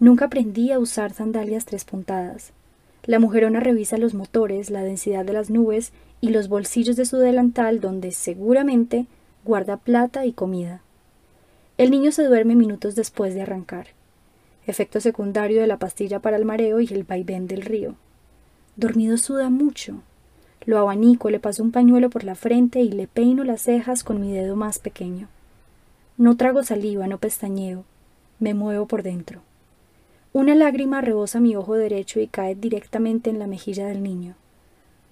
Nunca 0.00 0.24
aprendí 0.24 0.72
a 0.72 0.80
usar 0.80 1.12
sandalias 1.12 1.64
tres 1.64 1.84
puntadas. 1.84 2.50
La 3.04 3.20
mujerona 3.20 3.60
revisa 3.60 3.96
los 3.96 4.14
motores, 4.14 4.70
la 4.70 4.82
densidad 4.82 5.24
de 5.24 5.32
las 5.32 5.48
nubes 5.48 5.92
y 6.20 6.30
los 6.30 6.48
bolsillos 6.48 6.96
de 6.96 7.06
su 7.06 7.18
delantal 7.18 7.78
donde 7.78 8.10
seguramente 8.10 9.06
guarda 9.44 9.76
plata 9.76 10.26
y 10.26 10.32
comida. 10.32 10.82
El 11.76 11.92
niño 11.92 12.10
se 12.10 12.24
duerme 12.24 12.56
minutos 12.56 12.96
después 12.96 13.32
de 13.32 13.42
arrancar. 13.42 13.86
Efecto 14.66 15.00
secundario 15.00 15.60
de 15.60 15.68
la 15.68 15.78
pastilla 15.78 16.18
para 16.18 16.36
el 16.36 16.44
mareo 16.44 16.80
y 16.80 16.88
el 16.90 17.04
vaivén 17.04 17.46
del 17.46 17.62
río. 17.62 17.94
Dormido 18.74 19.16
suda 19.18 19.50
mucho. 19.50 20.02
Lo 20.68 20.78
abanico, 20.78 21.30
le 21.30 21.40
paso 21.40 21.62
un 21.62 21.72
pañuelo 21.72 22.10
por 22.10 22.24
la 22.24 22.34
frente 22.34 22.82
y 22.82 22.90
le 22.90 23.06
peino 23.06 23.42
las 23.42 23.62
cejas 23.62 24.04
con 24.04 24.20
mi 24.20 24.34
dedo 24.34 24.54
más 24.54 24.78
pequeño. 24.78 25.26
No 26.18 26.36
trago 26.36 26.62
saliva, 26.62 27.06
no 27.06 27.16
pestañeo. 27.16 27.86
Me 28.38 28.52
muevo 28.52 28.84
por 28.84 29.02
dentro. 29.02 29.40
Una 30.34 30.54
lágrima 30.54 31.00
rebosa 31.00 31.40
mi 31.40 31.56
ojo 31.56 31.72
derecho 31.72 32.20
y 32.20 32.26
cae 32.26 32.54
directamente 32.54 33.30
en 33.30 33.38
la 33.38 33.46
mejilla 33.46 33.86
del 33.86 34.02
niño. 34.02 34.34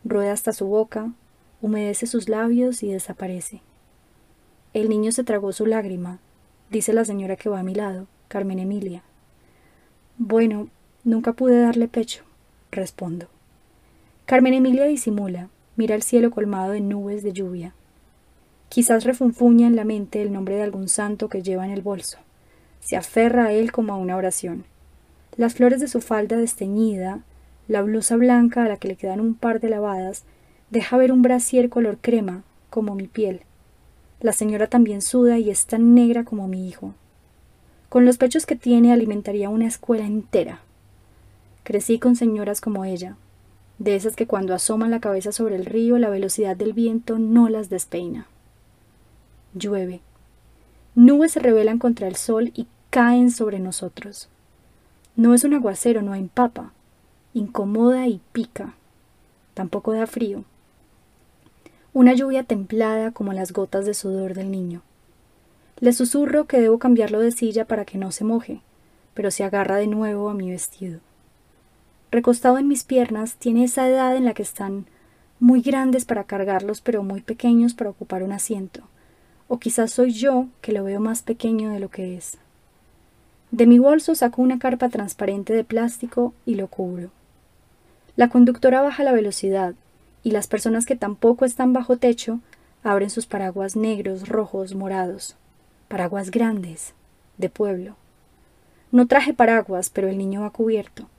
Rueda 0.05 0.35
hasta 0.35 0.53
su 0.53 0.67
boca, 0.67 1.13
humedece 1.63 2.07
sus 2.07 2.29
labios 2.29 2.83
y 2.83 2.93
desaparece. 2.93 3.63
El 4.75 4.91
niño 4.91 5.11
se 5.11 5.25
tragó 5.25 5.55
su 5.55 5.65
lágrima, 5.65 6.19
dice 6.69 6.93
la 6.93 7.07
señora 7.07 7.37
que 7.37 7.49
va 7.49 7.61
a 7.61 7.63
mi 7.63 7.75
lado, 7.75 8.09
Carmen 8.29 8.59
Emilia. 8.59 9.05
Bueno, 10.19 10.69
nunca 11.03 11.33
pude 11.33 11.59
darle 11.59 11.89
pecho, 11.89 12.25
respondo. 12.71 13.29
Carmen 14.27 14.55
Emilia 14.55 14.87
disimula, 14.87 15.51
mira 15.77 15.95
el 15.95 16.03
cielo 16.03 16.33
colmado 16.33 16.73
de 16.73 16.81
nubes 16.81 17.23
de 17.23 17.33
lluvia. 17.33 17.75
Quizás 18.69 19.05
refunfuña 19.05 19.69
en 19.69 19.77
la 19.77 19.85
mente 19.85 20.21
el 20.21 20.33
nombre 20.33 20.57
de 20.57 20.65
algún 20.65 20.89
santo 20.89 21.29
que 21.29 21.45
lleva 21.45 21.65
en 21.65 21.71
el 21.71 21.81
bolso. 21.81 22.19
Se 22.81 22.97
aferra 22.97 23.45
a 23.45 23.53
él 23.53 23.71
como 23.71 23.93
a 23.93 23.97
una 23.97 24.17
oración. 24.17 24.65
Las 25.37 25.55
flores 25.55 25.79
de 25.79 25.87
su 25.87 26.01
falda 26.01 26.37
desteñida, 26.39 27.21
la 27.69 27.83
blusa 27.83 28.17
blanca 28.17 28.65
a 28.65 28.69
la 28.69 28.79
que 28.79 28.89
le 28.89 28.97
quedan 28.97 29.21
un 29.21 29.37
par 29.37 29.61
de 29.61 29.69
lavadas, 29.69 30.25
deja 30.71 30.97
ver 30.97 31.13
un 31.13 31.23
brasier 31.23 31.69
color 31.69 31.99
crema, 31.99 32.43
como 32.69 32.97
mi 32.97 33.07
piel. 33.07 33.43
La 34.19 34.33
señora 34.33 34.67
también 34.67 35.03
suda 35.03 35.39
y 35.39 35.51
es 35.51 35.67
tan 35.67 35.95
negra 35.95 36.25
como 36.25 36.49
mi 36.49 36.69
hijo. 36.69 36.95
Con 37.89 38.05
los 38.05 38.19
pechos 38.19 38.45
que 38.45 38.57
tiene 38.57 38.93
alimentaría 38.93 39.51
una 39.51 39.69
escuela 39.69 40.05
entera. 40.05 40.63
Crecí 41.63 42.01
con 42.01 42.17
señoras 42.17 42.61
como 42.61 42.85
ella, 42.85 43.17
de 43.79 43.95
esas 43.95 44.17
que 44.17 44.27
cuando 44.27 44.55
asoman 44.55 44.91
la 44.91 45.01
cabeza 45.01 45.33
sobre 45.33 45.57
el 45.57 45.67
río 45.67 45.99
la 45.99 46.09
velocidad 46.09 46.57
del 46.57 46.73
viento 46.73 47.19
no 47.19 47.49
las 47.49 47.69
despeina. 47.69 48.27
Llueve. 49.55 50.01
Nubes 50.95 51.33
se 51.33 51.41
rebelan 51.41 51.79
contra 51.79 52.09
el 52.09 52.17
sol 52.17 52.53
y 52.55 52.67
caen 52.91 53.31
sobre 53.31 53.59
nosotros. 53.59 54.29
No 55.15 55.35
es 55.35 55.45
un 55.45 55.55
aguacero, 55.55 56.03
no 56.03 56.15
empapa. 56.15 56.73
Incomoda 57.35 58.07
y 58.07 58.21
pica. 58.33 58.75
Tampoco 59.55 59.93
da 59.93 60.07
frío. 60.07 60.45
Una 61.93 62.15
lluvia 62.15 62.45
templada 62.45 63.13
como 63.13 63.33
las 63.33 63.53
gotas 63.53 63.87
de 63.87 63.95
sudor 63.95 64.35
del 64.35 64.51
niño. 64.51 64.83
Le 65.81 65.93
susurro 65.93 66.47
que 66.47 66.61
debo 66.61 66.79
cambiarlo 66.79 67.21
de 67.21 67.33
silla 67.33 67.67
para 67.67 67.85
que 67.85 67.99
no 67.99 68.11
se 68.11 68.25
moje, 68.25 68.61
pero 69.13 69.31
se 69.31 69.45
agarra 69.45 69.77
de 69.77 69.87
nuevo 69.87 70.31
a 70.31 70.35
mi 70.35 70.51
vestido. 70.51 71.01
Recostado 72.17 72.57
en 72.57 72.67
mis 72.67 72.83
piernas, 72.83 73.37
tiene 73.37 73.65
esa 73.65 73.87
edad 73.87 74.17
en 74.17 74.25
la 74.25 74.33
que 74.33 74.43
están 74.43 74.87
muy 75.39 75.61
grandes 75.61 76.07
para 76.07 76.25
cargarlos, 76.25 76.81
pero 76.81 77.03
muy 77.03 77.21
pequeños 77.21 77.75
para 77.75 77.91
ocupar 77.91 78.23
un 78.23 78.33
asiento. 78.33 78.81
O 79.49 79.59
quizás 79.59 79.91
soy 79.91 80.13
yo 80.13 80.47
que 80.63 80.73
lo 80.73 80.83
veo 80.83 80.99
más 80.99 81.21
pequeño 81.21 81.69
de 81.69 81.79
lo 81.79 81.91
que 81.91 82.17
es. 82.17 82.39
De 83.51 83.67
mi 83.67 83.79
bolso 83.79 84.15
saco 84.15 84.41
una 84.41 84.59
carpa 84.59 84.89
transparente 84.89 85.53
de 85.53 85.63
plástico 85.63 86.33
y 86.47 86.55
lo 86.55 86.69
cubro. 86.69 87.11
La 88.17 88.31
conductora 88.31 88.81
baja 88.81 89.05
la 89.05 89.13
velocidad 89.13 89.75
y 90.23 90.31
las 90.31 90.47
personas 90.47 90.87
que 90.87 90.97
tampoco 90.97 91.45
están 91.45 91.75
bajo 91.75 91.99
techo 91.99 92.41
abren 92.83 93.11
sus 93.11 93.27
paraguas 93.27 93.77
negros, 93.77 94.27
rojos, 94.27 94.75
morados. 94.75 95.37
Paraguas 95.89 96.31
grandes, 96.31 96.95
de 97.37 97.51
pueblo. 97.51 97.95
No 98.91 99.07
traje 99.07 99.35
paraguas, 99.35 99.91
pero 99.91 100.09
el 100.09 100.17
niño 100.17 100.41
va 100.41 100.49
cubierto. 100.49 101.11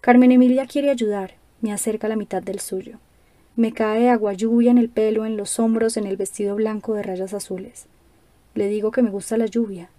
Carmen 0.00 0.30
Emilia 0.30 0.66
quiere 0.66 0.90
ayudar, 0.90 1.34
me 1.60 1.72
acerca 1.72 2.08
la 2.08 2.16
mitad 2.16 2.42
del 2.42 2.60
suyo. 2.60 2.98
Me 3.56 3.72
cae 3.72 4.08
agua 4.08 4.32
lluvia 4.32 4.70
en 4.70 4.78
el 4.78 4.88
pelo, 4.88 5.26
en 5.26 5.36
los 5.36 5.58
hombros, 5.58 5.96
en 5.96 6.06
el 6.06 6.16
vestido 6.16 6.54
blanco 6.54 6.94
de 6.94 7.02
rayas 7.02 7.34
azules. 7.34 7.86
Le 8.54 8.68
digo 8.68 8.92
que 8.92 9.02
me 9.02 9.10
gusta 9.10 9.36
la 9.36 9.46
lluvia, 9.46 9.90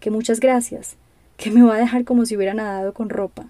que 0.00 0.10
muchas 0.10 0.40
gracias, 0.40 0.96
que 1.36 1.50
me 1.50 1.62
va 1.62 1.74
a 1.74 1.78
dejar 1.78 2.04
como 2.04 2.24
si 2.24 2.36
hubiera 2.36 2.54
nadado 2.54 2.94
con 2.94 3.10
ropa. 3.10 3.48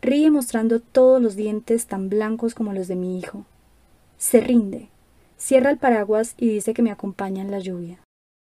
Ríe 0.00 0.30
mostrando 0.30 0.78
todos 0.78 1.20
los 1.20 1.34
dientes 1.34 1.86
tan 1.86 2.08
blancos 2.08 2.54
como 2.54 2.72
los 2.72 2.86
de 2.86 2.94
mi 2.94 3.18
hijo. 3.18 3.44
Se 4.18 4.40
rinde, 4.40 4.88
cierra 5.36 5.70
el 5.70 5.78
paraguas 5.78 6.34
y 6.38 6.48
dice 6.48 6.74
que 6.74 6.82
me 6.82 6.92
acompaña 6.92 7.42
en 7.42 7.50
la 7.50 7.58
lluvia. 7.58 7.98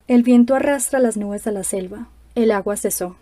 El 0.07 0.23
viento 0.23 0.55
arrastra 0.55 0.99
las 0.99 1.15
nubes 1.15 1.47
a 1.47 1.51
la 1.51 1.63
selva. 1.63 2.09
El 2.35 2.51
agua 2.51 2.75
cesó. 2.75 3.15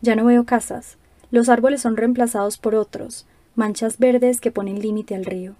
Ya 0.00 0.16
no 0.16 0.24
veo 0.24 0.44
casas. 0.44 0.96
Los 1.30 1.48
árboles 1.48 1.80
son 1.80 1.96
reemplazados 1.96 2.58
por 2.58 2.74
otros, 2.74 3.26
manchas 3.54 3.98
verdes 3.98 4.40
que 4.40 4.50
ponen 4.50 4.80
límite 4.80 5.14
al 5.14 5.24
río. 5.24 5.54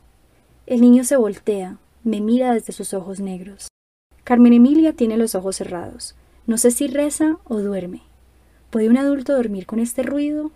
El 0.67 0.81
niño 0.81 1.05
se 1.05 1.17
voltea, 1.17 1.79
me 2.05 2.21
mira 2.21 2.55
desde 2.55 2.73
sus 2.73 2.95
ojos 2.95 3.21
negros. 3.21 3.69
Carmen 4.25 4.53
Emilia 4.53 4.93
tiene 4.93 5.17
los 5.17 5.35
ojos 5.35 5.57
cerrados. 5.57 6.15
No 6.47 6.59
sé 6.59 6.71
si 6.71 6.87
reza 6.87 7.39
o 7.45 7.59
duerme. 7.59 8.03
¿Puede 8.71 8.89
un 8.89 8.97
adulto 8.97 9.35
dormir 9.35 9.67
con 9.67 9.79
este 9.79 10.03
ruido? 10.03 10.51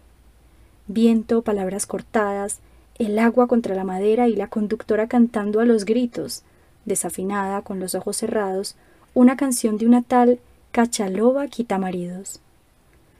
Viento, 0.87 1.43
palabras 1.43 1.87
cortadas, 1.87 2.61
el 2.99 3.19
agua 3.19 3.47
contra 3.47 3.75
la 3.75 3.85
madera 3.85 4.29
y 4.29 4.37
la 4.37 4.49
conductora 4.49 5.09
cantando 5.09 5.61
a 5.61 5.65
los 5.65 5.85
gritos, 5.85 6.43
desafinada, 6.85 7.63
con 7.63 7.81
los 7.81 7.95
ojos 7.95 8.17
cerrados, 8.17 8.77
una 9.15 9.37
canción 9.37 9.79
de 9.79 9.87
una 9.87 10.03
tal 10.03 10.39
Cachaloba 10.73 11.47
maridos. 11.79 12.41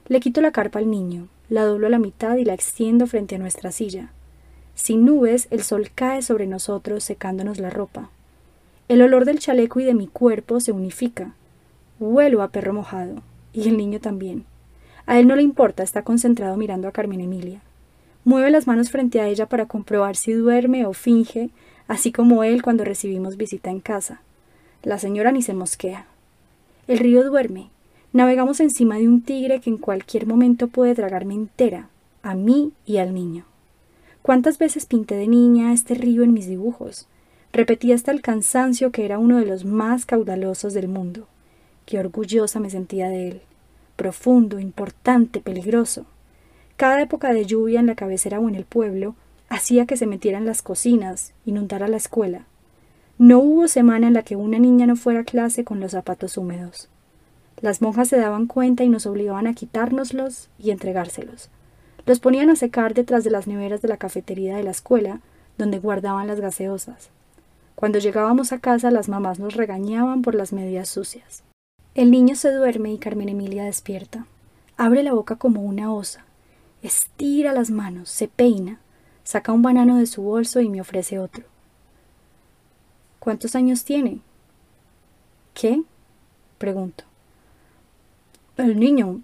Le 0.07 0.19
quito 0.19 0.39
la 0.41 0.51
carpa 0.51 0.79
al 0.79 0.89
niño, 0.89 1.27
la 1.51 1.65
doblo 1.65 1.87
a 1.87 1.89
la 1.89 1.99
mitad 1.99 2.37
y 2.37 2.45
la 2.45 2.53
extiendo 2.53 3.07
frente 3.07 3.35
a 3.35 3.37
nuestra 3.37 3.73
silla. 3.73 4.13
Sin 4.73 5.03
nubes, 5.03 5.49
el 5.51 5.63
sol 5.63 5.91
cae 5.93 6.21
sobre 6.21 6.47
nosotros 6.47 7.03
secándonos 7.03 7.59
la 7.59 7.69
ropa. 7.69 8.09
El 8.87 9.01
olor 9.01 9.25
del 9.25 9.39
chaleco 9.39 9.81
y 9.81 9.83
de 9.83 9.93
mi 9.93 10.07
cuerpo 10.07 10.61
se 10.61 10.71
unifica. 10.71 11.33
Huelo 11.99 12.41
a 12.41 12.47
perro 12.47 12.71
mojado, 12.71 13.21
y 13.51 13.67
el 13.67 13.75
niño 13.75 13.99
también. 13.99 14.45
A 15.05 15.19
él 15.19 15.27
no 15.27 15.35
le 15.35 15.41
importa, 15.41 15.83
está 15.83 16.03
concentrado 16.03 16.55
mirando 16.55 16.87
a 16.87 16.93
Carmen 16.93 17.19
Emilia. 17.19 17.59
Mueve 18.23 18.49
las 18.49 18.65
manos 18.65 18.89
frente 18.89 19.19
a 19.19 19.27
ella 19.27 19.45
para 19.45 19.65
comprobar 19.65 20.15
si 20.15 20.31
duerme 20.31 20.85
o 20.85 20.93
finge, 20.93 21.49
así 21.89 22.13
como 22.13 22.45
él 22.45 22.63
cuando 22.63 22.85
recibimos 22.85 23.35
visita 23.35 23.69
en 23.69 23.81
casa. 23.81 24.21
La 24.83 24.99
señora 24.99 25.33
ni 25.33 25.41
se 25.41 25.53
mosquea. 25.53 26.05
El 26.87 26.99
río 26.99 27.25
duerme. 27.25 27.71
Navegamos 28.13 28.59
encima 28.59 28.97
de 28.97 29.07
un 29.07 29.21
tigre 29.21 29.61
que 29.61 29.69
en 29.69 29.77
cualquier 29.77 30.27
momento 30.27 30.67
puede 30.67 30.95
tragarme 30.95 31.33
entera, 31.33 31.87
a 32.23 32.35
mí 32.35 32.73
y 32.85 32.97
al 32.97 33.13
niño. 33.13 33.45
¿Cuántas 34.21 34.57
veces 34.57 34.85
pinté 34.85 35.15
de 35.15 35.27
niña 35.27 35.71
este 35.71 35.93
río 35.93 36.23
en 36.23 36.33
mis 36.33 36.45
dibujos? 36.45 37.07
Repetí 37.53 37.93
hasta 37.93 38.11
el 38.11 38.21
cansancio 38.21 38.91
que 38.91 39.05
era 39.05 39.17
uno 39.17 39.37
de 39.37 39.45
los 39.45 39.63
más 39.63 40.05
caudalosos 40.05 40.73
del 40.73 40.89
mundo. 40.89 41.27
Qué 41.85 41.99
orgullosa 41.99 42.59
me 42.59 42.69
sentía 42.69 43.07
de 43.07 43.29
él. 43.29 43.41
Profundo, 43.95 44.59
importante, 44.59 45.39
peligroso. 45.39 46.05
Cada 46.75 47.01
época 47.01 47.31
de 47.31 47.45
lluvia 47.45 47.79
en 47.79 47.85
la 47.85 47.95
cabecera 47.95 48.39
o 48.41 48.49
en 48.49 48.55
el 48.55 48.65
pueblo 48.65 49.15
hacía 49.47 49.85
que 49.85 49.95
se 49.95 50.05
metiera 50.05 50.37
en 50.37 50.45
las 50.45 50.61
cocinas, 50.61 51.33
inundara 51.45 51.87
la 51.87 51.97
escuela. 51.97 52.45
No 53.17 53.39
hubo 53.39 53.67
semana 53.69 54.07
en 54.07 54.13
la 54.13 54.23
que 54.23 54.35
una 54.35 54.59
niña 54.59 54.85
no 54.85 54.97
fuera 54.97 55.21
a 55.21 55.25
clase 55.25 55.63
con 55.63 55.79
los 55.79 55.91
zapatos 55.91 56.37
húmedos. 56.37 56.89
Las 57.61 57.81
monjas 57.81 58.07
se 58.07 58.17
daban 58.17 58.47
cuenta 58.47 58.83
y 58.83 58.89
nos 58.89 59.05
obligaban 59.05 59.45
a 59.45 59.53
quitárnoslos 59.53 60.49
y 60.57 60.71
entregárselos. 60.71 61.49
Los 62.05 62.19
ponían 62.19 62.49
a 62.49 62.55
secar 62.55 62.93
detrás 62.95 63.23
de 63.23 63.29
las 63.29 63.45
neveras 63.45 63.81
de 63.81 63.87
la 63.87 63.97
cafetería 63.97 64.57
de 64.57 64.63
la 64.63 64.71
escuela, 64.71 65.21
donde 65.57 65.79
guardaban 65.79 66.27
las 66.27 66.39
gaseosas. 66.39 67.09
Cuando 67.75 67.99
llegábamos 67.99 68.51
a 68.51 68.59
casa 68.59 68.89
las 68.89 69.09
mamás 69.09 69.39
nos 69.39 69.55
regañaban 69.55 70.23
por 70.23 70.33
las 70.33 70.53
medias 70.53 70.89
sucias. 70.89 71.43
El 71.93 72.09
niño 72.09 72.35
se 72.35 72.51
duerme 72.51 72.93
y 72.93 72.97
Carmen 72.97 73.29
Emilia 73.29 73.65
despierta. 73.65 74.25
Abre 74.77 75.03
la 75.03 75.13
boca 75.13 75.35
como 75.35 75.61
una 75.61 75.93
osa. 75.93 76.25
Estira 76.81 77.53
las 77.53 77.69
manos, 77.69 78.09
se 78.09 78.27
peina, 78.27 78.79
saca 79.23 79.51
un 79.51 79.61
banano 79.61 79.97
de 79.97 80.07
su 80.07 80.23
bolso 80.23 80.61
y 80.61 80.69
me 80.69 80.81
ofrece 80.81 81.19
otro. 81.19 81.43
¿Cuántos 83.19 83.55
años 83.55 83.83
tiene? 83.83 84.21
¿Qué? 85.53 85.83
pregunto. 86.57 87.10
El 88.57 88.79
niño. 88.79 89.21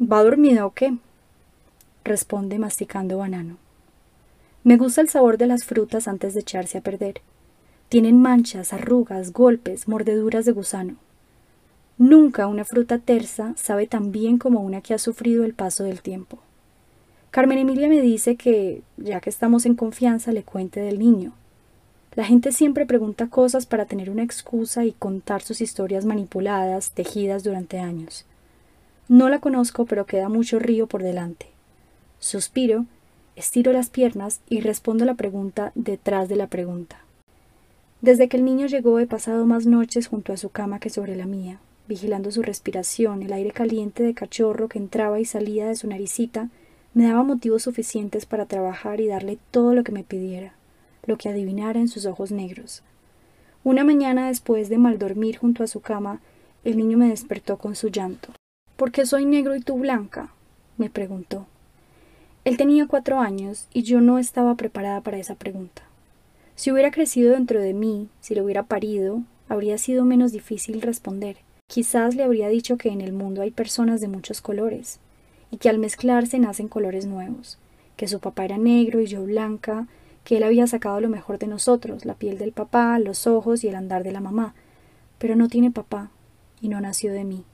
¿Va 0.00 0.22
dormido 0.22 0.68
o 0.68 0.70
qué? 0.70 0.96
responde 2.04 2.60
masticando 2.60 3.18
banano. 3.18 3.56
Me 4.62 4.76
gusta 4.76 5.00
el 5.00 5.08
sabor 5.08 5.36
de 5.36 5.46
las 5.46 5.64
frutas 5.64 6.06
antes 6.06 6.34
de 6.34 6.40
echarse 6.40 6.78
a 6.78 6.80
perder. 6.80 7.22
Tienen 7.88 8.22
manchas, 8.22 8.72
arrugas, 8.72 9.32
golpes, 9.32 9.88
mordeduras 9.88 10.44
de 10.44 10.52
gusano. 10.52 10.94
Nunca 11.98 12.46
una 12.46 12.64
fruta 12.64 12.98
tersa 12.98 13.52
sabe 13.56 13.88
tan 13.88 14.12
bien 14.12 14.38
como 14.38 14.60
una 14.60 14.80
que 14.80 14.94
ha 14.94 14.98
sufrido 14.98 15.44
el 15.44 15.54
paso 15.54 15.82
del 15.82 16.00
tiempo. 16.00 16.38
Carmen 17.32 17.58
Emilia 17.58 17.88
me 17.88 18.00
dice 18.00 18.36
que, 18.36 18.82
ya 18.96 19.20
que 19.20 19.30
estamos 19.30 19.66
en 19.66 19.74
confianza, 19.74 20.30
le 20.30 20.44
cuente 20.44 20.80
del 20.80 21.00
niño. 21.00 21.32
La 22.14 22.24
gente 22.24 22.52
siempre 22.52 22.86
pregunta 22.86 23.26
cosas 23.26 23.66
para 23.66 23.86
tener 23.86 24.08
una 24.08 24.22
excusa 24.22 24.84
y 24.84 24.92
contar 24.92 25.42
sus 25.42 25.60
historias 25.60 26.04
manipuladas, 26.04 26.92
tejidas 26.92 27.42
durante 27.42 27.80
años. 27.80 28.24
No 29.08 29.28
la 29.28 29.40
conozco, 29.40 29.84
pero 29.84 30.06
queda 30.06 30.28
mucho 30.28 30.58
río 30.58 30.86
por 30.86 31.02
delante. 31.02 31.46
Suspiro, 32.18 32.86
estiro 33.36 33.72
las 33.72 33.90
piernas 33.90 34.40
y 34.48 34.60
respondo 34.60 35.04
la 35.04 35.14
pregunta 35.14 35.72
detrás 35.74 36.28
de 36.28 36.36
la 36.36 36.46
pregunta. 36.46 36.98
Desde 38.00 38.28
que 38.28 38.36
el 38.36 38.44
niño 38.44 38.66
llegó 38.66 38.98
he 38.98 39.06
pasado 39.06 39.46
más 39.46 39.66
noches 39.66 40.08
junto 40.08 40.32
a 40.32 40.36
su 40.36 40.50
cama 40.50 40.80
que 40.80 40.90
sobre 40.90 41.16
la 41.16 41.26
mía, 41.26 41.58
vigilando 41.88 42.30
su 42.30 42.42
respiración, 42.42 43.22
el 43.22 43.32
aire 43.32 43.50
caliente 43.50 44.02
de 44.02 44.14
cachorro 44.14 44.68
que 44.68 44.78
entraba 44.78 45.20
y 45.20 45.24
salía 45.24 45.66
de 45.66 45.76
su 45.76 45.88
naricita 45.88 46.48
me 46.94 47.04
daba 47.04 47.22
motivos 47.22 47.62
suficientes 47.62 48.26
para 48.26 48.46
trabajar 48.46 49.00
y 49.00 49.08
darle 49.08 49.38
todo 49.50 49.74
lo 49.74 49.82
que 49.84 49.92
me 49.92 50.04
pidiera, 50.04 50.54
lo 51.06 51.16
que 51.16 51.28
adivinara 51.28 51.80
en 51.80 51.88
sus 51.88 52.06
ojos 52.06 52.32
negros. 52.32 52.82
Una 53.64 53.84
mañana 53.84 54.28
después 54.28 54.68
de 54.68 54.78
mal 54.78 54.98
dormir 54.98 55.38
junto 55.38 55.62
a 55.62 55.68
su 55.68 55.80
cama, 55.80 56.20
el 56.64 56.76
niño 56.76 56.98
me 56.98 57.08
despertó 57.08 57.56
con 57.56 57.76
su 57.76 57.88
llanto. 57.88 58.32
¿Por 58.82 58.90
qué 58.90 59.06
soy 59.06 59.26
negro 59.26 59.54
y 59.54 59.60
tú 59.60 59.78
blanca? 59.78 60.32
me 60.76 60.90
preguntó. 60.90 61.46
Él 62.44 62.56
tenía 62.56 62.88
cuatro 62.88 63.20
años 63.20 63.68
y 63.72 63.84
yo 63.84 64.00
no 64.00 64.18
estaba 64.18 64.56
preparada 64.56 65.02
para 65.02 65.18
esa 65.18 65.36
pregunta. 65.36 65.82
Si 66.56 66.72
hubiera 66.72 66.90
crecido 66.90 67.30
dentro 67.30 67.60
de 67.60 67.74
mí, 67.74 68.08
si 68.20 68.34
lo 68.34 68.42
hubiera 68.42 68.64
parido, 68.64 69.22
habría 69.48 69.78
sido 69.78 70.04
menos 70.04 70.32
difícil 70.32 70.82
responder. 70.82 71.36
Quizás 71.68 72.16
le 72.16 72.24
habría 72.24 72.48
dicho 72.48 72.76
que 72.76 72.88
en 72.88 73.02
el 73.02 73.12
mundo 73.12 73.42
hay 73.42 73.52
personas 73.52 74.00
de 74.00 74.08
muchos 74.08 74.40
colores, 74.40 74.98
y 75.52 75.58
que 75.58 75.68
al 75.68 75.78
mezclarse 75.78 76.40
nacen 76.40 76.66
colores 76.66 77.06
nuevos, 77.06 77.58
que 77.96 78.08
su 78.08 78.18
papá 78.18 78.46
era 78.46 78.58
negro 78.58 79.00
y 79.00 79.06
yo 79.06 79.22
blanca, 79.22 79.86
que 80.24 80.38
él 80.38 80.42
había 80.42 80.66
sacado 80.66 81.00
lo 81.00 81.08
mejor 81.08 81.38
de 81.38 81.46
nosotros, 81.46 82.04
la 82.04 82.14
piel 82.14 82.36
del 82.36 82.50
papá, 82.50 82.98
los 82.98 83.28
ojos 83.28 83.62
y 83.62 83.68
el 83.68 83.76
andar 83.76 84.02
de 84.02 84.10
la 84.10 84.20
mamá, 84.20 84.56
pero 85.18 85.36
no 85.36 85.46
tiene 85.46 85.70
papá 85.70 86.10
y 86.60 86.66
no 86.66 86.80
nació 86.80 87.12
de 87.12 87.22
mí. 87.22 87.44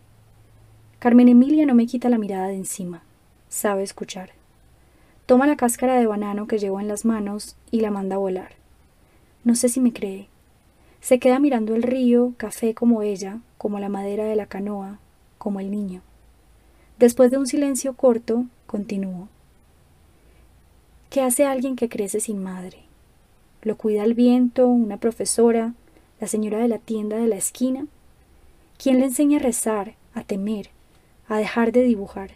Carmen 0.99 1.29
Emilia 1.29 1.65
no 1.65 1.77
me 1.77 1.87
quita 1.87 2.09
la 2.09 2.19
mirada 2.19 2.49
de 2.49 2.57
encima, 2.57 3.05
sabe 3.49 3.85
escuchar. 3.85 4.31
Toma 5.27 5.47
la 5.47 5.55
cáscara 5.55 5.95
de 5.95 6.09
banano 6.09 6.49
que 6.49 6.59
llevo 6.59 6.81
en 6.81 6.89
las 6.89 7.05
manos 7.05 7.55
y 7.71 7.83
la 7.83 7.93
manda 7.93 8.17
a 8.17 8.19
volar. 8.19 8.55
No 9.45 9.55
sé 9.55 9.69
si 9.69 9.79
me 9.79 9.93
cree. 9.93 10.27
Se 11.01 11.21
queda 11.21 11.39
mirando 11.39 11.77
el 11.77 11.85
río, 11.85 12.35
café 12.37 12.75
como 12.75 13.03
ella, 13.03 13.39
como 13.59 13.79
la 13.79 13.89
madera 13.89 14.25
de 14.25 14.35
la 14.35 14.47
canoa, 14.47 14.99
como 15.39 15.61
el 15.61 15.71
niño. 15.71 16.03
Después 16.99 17.31
de 17.31 17.39
un 17.39 17.47
silencio 17.47 17.93
corto, 17.93 18.47
continuó. 18.67 19.29
¿Qué 21.11 21.23
hace 21.23 21.45
alguien 21.47 21.77
que 21.77 21.89
crece 21.89 22.19
sin 22.19 22.43
madre? 22.43 22.79
¿Lo 23.63 23.77
cuida 23.77 24.03
el 24.03 24.15
viento, 24.15 24.67
una 24.67 24.97
profesora, 24.97 25.75
la 26.21 26.27
señora 26.27 26.59
de 26.59 26.67
la 26.67 26.79
tienda 26.79 27.19
de 27.19 27.29
la 27.29 27.37
esquina? 27.37 27.87
¿Quién 28.83 28.99
le 28.99 29.05
enseña 29.05 29.39
a 29.39 29.43
rezar, 29.43 29.95
a 30.13 30.25
temer, 30.25 30.71
a 31.29 31.39
dejar 31.39 31.73
de 31.73 31.83
dibujar? 31.83 32.31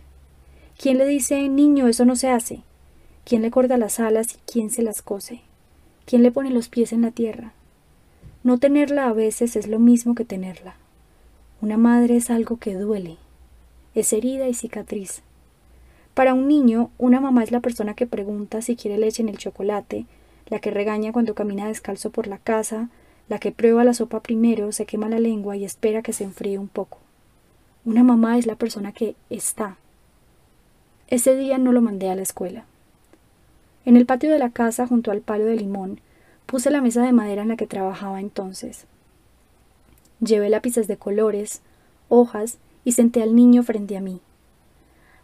¿Quién 0.78 0.98
le 0.98 1.06
dice, 1.06 1.48
niño, 1.48 1.88
eso 1.88 2.04
no 2.04 2.16
se 2.16 2.28
hace? 2.28 2.60
¿Quién 3.24 3.42
le 3.42 3.50
corta 3.50 3.76
las 3.76 4.00
alas 4.00 4.34
y 4.34 4.38
quién 4.50 4.70
se 4.70 4.82
las 4.82 5.02
cose? 5.02 5.42
¿Quién 6.06 6.22
le 6.22 6.32
pone 6.32 6.50
los 6.50 6.68
pies 6.68 6.92
en 6.92 7.02
la 7.02 7.10
tierra? 7.10 7.52
No 8.42 8.58
tenerla 8.58 9.06
a 9.06 9.12
veces 9.12 9.54
es 9.54 9.68
lo 9.68 9.78
mismo 9.78 10.14
que 10.14 10.24
tenerla. 10.24 10.74
Una 11.60 11.76
madre 11.76 12.16
es 12.16 12.28
algo 12.30 12.56
que 12.56 12.74
duele, 12.74 13.18
es 13.94 14.12
herida 14.12 14.48
y 14.48 14.54
cicatriz. 14.54 15.22
Para 16.14 16.34
un 16.34 16.48
niño, 16.48 16.90
una 16.98 17.20
mamá 17.20 17.44
es 17.44 17.52
la 17.52 17.60
persona 17.60 17.94
que 17.94 18.06
pregunta 18.06 18.60
si 18.60 18.74
quiere 18.74 18.98
leche 18.98 19.22
en 19.22 19.28
el 19.28 19.38
chocolate, 19.38 20.06
la 20.48 20.58
que 20.58 20.72
regaña 20.72 21.12
cuando 21.12 21.34
camina 21.34 21.68
descalzo 21.68 22.10
por 22.10 22.26
la 22.26 22.38
casa, 22.38 22.88
la 23.28 23.38
que 23.38 23.52
prueba 23.52 23.84
la 23.84 23.94
sopa 23.94 24.20
primero, 24.20 24.72
se 24.72 24.84
quema 24.84 25.08
la 25.08 25.20
lengua 25.20 25.56
y 25.56 25.64
espera 25.64 26.02
que 26.02 26.12
se 26.12 26.24
enfríe 26.24 26.58
un 26.58 26.68
poco. 26.68 26.98
Una 27.84 28.04
mamá 28.04 28.38
es 28.38 28.46
la 28.46 28.54
persona 28.54 28.92
que 28.92 29.16
está. 29.28 29.76
Ese 31.08 31.36
día 31.36 31.58
no 31.58 31.72
lo 31.72 31.82
mandé 31.82 32.10
a 32.10 32.14
la 32.14 32.22
escuela. 32.22 32.64
En 33.84 33.96
el 33.96 34.06
patio 34.06 34.30
de 34.30 34.38
la 34.38 34.50
casa, 34.50 34.86
junto 34.86 35.10
al 35.10 35.20
palo 35.20 35.46
de 35.46 35.56
limón, 35.56 36.00
puse 36.46 36.70
la 36.70 36.80
mesa 36.80 37.02
de 37.02 37.12
madera 37.12 37.42
en 37.42 37.48
la 37.48 37.56
que 37.56 37.66
trabajaba 37.66 38.20
entonces. 38.20 38.86
Llevé 40.20 40.48
lápices 40.48 40.86
de 40.86 40.96
colores, 40.96 41.62
hojas 42.08 42.58
y 42.84 42.92
senté 42.92 43.22
al 43.22 43.34
niño 43.34 43.64
frente 43.64 43.96
a 43.96 44.00
mí. 44.00 44.20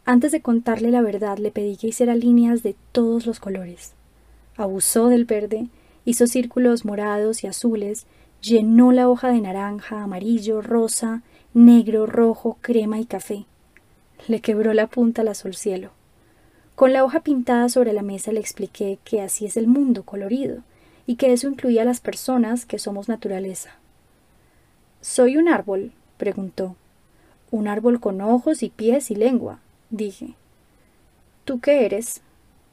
Antes 0.05 0.33
de 0.33 0.40
contarle 0.40 0.90
la 0.90 1.03
verdad, 1.03 1.38
le 1.38 1.53
pedí 1.53 1.77
que 1.77 1.88
hiciera 1.88 2.16
líneas 2.16 2.64
de 2.64 2.75
todos 2.90 3.27
los 3.27 3.38
colores. 3.38 3.92
Abusó 4.57 5.07
del 5.07 5.27
verde, 5.27 5.68
hizo 6.05 6.27
círculos 6.27 6.85
morados 6.85 7.44
y 7.44 7.47
azules, 7.47 8.07
llenó 8.40 8.90
la 8.90 9.09
hoja 9.09 9.29
de 9.29 9.40
naranja, 9.40 10.03
amarillo, 10.03 10.62
rosa, 10.62 11.23
negro, 11.59 12.07
rojo, 12.07 12.57
crema 12.61 13.01
y 13.01 13.05
café. 13.05 13.44
Le 14.29 14.40
quebró 14.40 14.75
la 14.75 14.87
punta 14.87 15.23
al 15.23 15.29
azul 15.29 15.57
cielo. 15.57 15.90
Con 16.77 16.92
la 16.92 17.05
hoja 17.05 17.21
pintada 17.21 17.68
sobre 17.68 17.92
la 17.92 18.03
mesa 18.03 18.31
le 18.31 18.38
expliqué 18.38 19.01
que 19.03 19.21
así 19.21 19.44
es 19.44 19.57
el 19.57 19.66
mundo 19.66 20.05
colorido 20.05 20.62
y 21.05 21.16
que 21.16 21.33
eso 21.33 21.49
incluía 21.49 21.83
a 21.83 21.85
las 21.85 21.99
personas 21.99 22.64
que 22.64 22.79
somos 22.79 23.09
naturaleza. 23.09 23.71
¿Soy 25.01 25.37
un 25.37 25.49
árbol? 25.49 25.90
preguntó. 26.16 26.77
Un 27.51 27.66
árbol 27.66 27.99
con 27.99 28.21
ojos 28.21 28.62
y 28.62 28.68
pies 28.68 29.11
y 29.11 29.16
lengua, 29.16 29.59
dije. 29.90 30.35
¿Tú 31.44 31.59
qué 31.59 31.85
eres? 31.85 32.21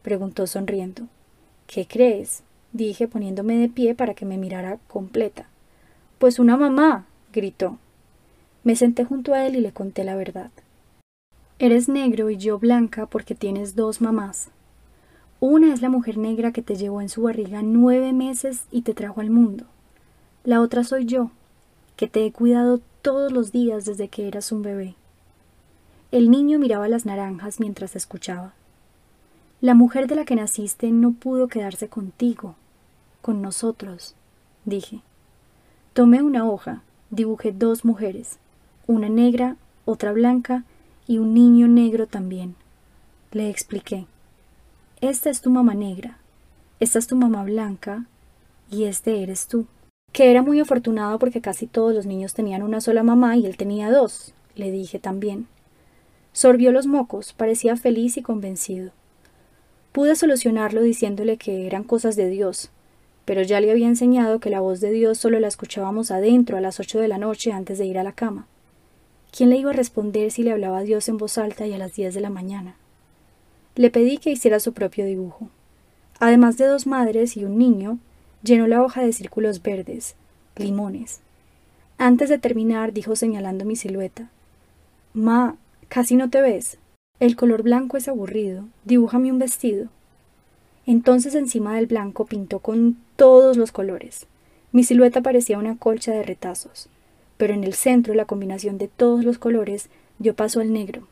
preguntó 0.04 0.46
sonriendo. 0.46 1.08
¿Qué 1.66 1.88
crees? 1.88 2.44
dije 2.72 3.08
poniéndome 3.08 3.58
de 3.58 3.70
pie 3.70 3.96
para 3.96 4.14
que 4.14 4.26
me 4.26 4.38
mirara 4.38 4.78
completa. 4.88 5.48
Pues 6.20 6.38
una 6.38 6.56
mamá, 6.56 7.08
gritó. 7.34 7.80
Me 8.66 8.76
senté 8.76 9.06
junto 9.06 9.36
a 9.36 9.46
él 9.46 9.56
y 9.56 9.62
le 9.62 9.72
conté 9.72 10.04
la 10.04 10.16
verdad. 10.16 10.50
Eres 11.60 11.88
negro 11.88 12.32
y 12.32 12.38
yo 12.38 12.58
blanca 12.58 13.06
porque 13.06 13.36
tienes 13.36 13.76
dos 13.76 14.02
mamás. 14.02 14.50
Una 15.40 15.72
es 15.72 15.84
la 15.84 15.90
mujer 15.90 16.18
negra 16.18 16.52
que 16.52 16.64
te 16.64 16.76
llevó 16.76 17.00
en 17.00 17.10
su 17.10 17.22
barriga 17.22 17.62
nueve 17.62 18.12
meses 18.12 18.64
y 18.72 18.82
te 18.82 18.96
trajo 18.96 19.22
al 19.22 19.30
mundo. 19.30 19.66
La 20.44 20.62
otra 20.62 20.84
soy 20.84 21.06
yo, 21.06 21.30
que 21.96 22.08
te 22.08 22.26
he 22.26 22.32
cuidado 22.32 22.82
todos 23.04 23.32
los 23.32 23.52
días 23.52 23.86
desde 23.86 24.08
que 24.08 24.28
eras 24.28 24.52
un 24.52 24.64
bebé. 24.64 24.96
El 26.12 26.32
niño 26.32 26.58
miraba 26.58 26.90
las 26.90 27.06
naranjas 27.06 27.60
mientras 27.60 27.96
escuchaba. 27.96 28.56
La 29.62 29.76
mujer 29.76 30.08
de 30.08 30.16
la 30.16 30.26
que 30.26 30.36
naciste 30.36 30.90
no 30.90 31.12
pudo 31.12 31.50
quedarse 31.50 31.88
contigo, 31.88 32.56
con 33.22 33.44
nosotros, 33.44 34.16
dije. 34.66 35.02
Tomé 35.94 36.24
una 36.24 36.50
hoja, 36.50 36.82
dibujé 37.12 37.52
dos 37.52 37.86
mujeres, 37.86 38.40
una 38.88 39.10
negra, 39.10 39.58
otra 39.86 40.12
blanca 40.12 40.64
y 41.08 41.18
un 41.18 41.34
niño 41.34 41.68
negro 41.68 42.08
también. 42.08 42.56
Le 43.32 43.50
expliqué. 43.50 44.06
Esta 45.02 45.30
es 45.30 45.42
tu 45.42 45.50
mamá 45.50 45.74
negra, 45.74 46.18
esta 46.80 47.00
es 47.00 47.08
tu 47.08 47.16
mamá 47.16 47.44
blanca 47.44 48.06
y 48.70 48.86
este 48.86 49.22
eres 49.22 49.48
tú. 49.48 49.68
Que 50.12 50.32
era 50.32 50.42
muy 50.42 50.60
afortunado 50.60 51.20
porque 51.20 51.42
casi 51.42 51.68
todos 51.68 51.94
los 51.94 52.06
niños 52.06 52.34
tenían 52.34 52.64
una 52.64 52.82
sola 52.82 53.04
mamá 53.04 53.36
y 53.36 53.46
él 53.46 53.58
tenía 53.58 53.92
dos, 53.92 54.34
le 54.56 54.72
dije 54.72 55.00
también. 55.00 55.48
Sorbió 56.32 56.72
los 56.72 56.88
mocos, 56.88 57.34
parecía 57.34 57.76
feliz 57.76 58.18
y 58.18 58.22
convencido. 58.22 58.92
Pude 59.92 60.16
solucionarlo 60.16 60.82
diciéndole 60.82 61.38
que 61.38 61.68
eran 61.68 61.84
cosas 61.84 62.16
de 62.16 62.30
Dios, 62.30 62.72
pero 63.26 63.42
ya 63.42 63.60
le 63.60 63.72
había 63.72 63.88
enseñado 63.88 64.40
que 64.40 64.50
la 64.50 64.60
voz 64.60 64.82
de 64.82 64.92
Dios 64.92 65.18
solo 65.18 65.40
la 65.40 65.48
escuchábamos 65.48 66.12
adentro 66.12 66.58
a 66.58 66.62
las 66.62 66.80
ocho 66.80 67.00
de 67.00 67.08
la 67.08 67.18
noche 67.18 67.52
antes 67.52 67.78
de 67.78 67.86
ir 67.86 67.98
a 67.98 68.04
la 68.04 68.12
cama. 68.12 68.48
¿Quién 69.36 69.50
le 69.50 69.58
iba 69.58 69.72
a 69.72 69.74
responder 69.74 70.32
si 70.32 70.44
le 70.44 70.52
hablaba 70.52 70.78
a 70.78 70.84
Dios 70.84 71.10
en 71.10 71.18
voz 71.18 71.38
alta 71.38 71.68
y 71.68 71.74
a 71.74 71.78
las 71.78 71.96
diez 71.96 72.14
de 72.14 72.22
la 72.22 72.30
mañana? 72.30 72.76
Le 73.76 73.90
pedí 73.90 74.18
que 74.18 74.32
hiciera 74.32 74.60
su 74.60 74.74
propio 74.74 75.06
dibujo. 75.06 75.50
Además 76.20 76.58
de 76.58 76.66
dos 76.66 76.88
madres 76.88 77.36
y 77.36 77.44
un 77.44 77.58
niño, 77.58 78.00
llenó 78.44 78.68
la 78.68 78.82
hoja 78.82 79.02
de 79.02 79.12
círculos 79.12 79.62
verdes, 79.62 80.16
limones. 80.56 81.20
Antes 81.98 82.30
de 82.30 82.38
terminar, 82.38 82.94
dijo 82.94 83.16
señalando 83.16 83.66
mi 83.66 83.76
silueta. 83.76 84.30
Ma, 85.14 85.58
Casi 85.90 86.16
no 86.16 86.30
te 86.30 86.42
ves. 86.42 86.78
El 87.20 87.36
color 87.36 87.64
blanco 87.64 87.98
es 87.98 88.08
aburrido. 88.08 88.66
Dibújame 88.84 89.32
un 89.32 89.40
vestido. 89.40 89.88
Entonces 90.86 91.36
encima 91.36 91.76
del 91.76 91.88
blanco 91.88 92.26
pintó 92.26 92.60
con 92.60 92.98
todos 93.16 93.58
los 93.58 93.72
colores. 93.72 94.28
Mi 94.72 94.84
silueta 94.84 95.22
parecía 95.22 95.58
una 95.58 95.78
colcha 95.78 96.12
de 96.12 96.24
retazos, 96.24 96.90
pero 97.38 97.54
en 97.54 97.64
el 97.64 97.74
centro 97.74 98.14
la 98.14 98.26
combinación 98.26 98.78
de 98.78 98.88
todos 98.88 99.24
los 99.24 99.38
colores 99.38 99.90
dio 100.20 100.36
paso 100.36 100.60
al 100.60 100.72
negro. 100.72 101.08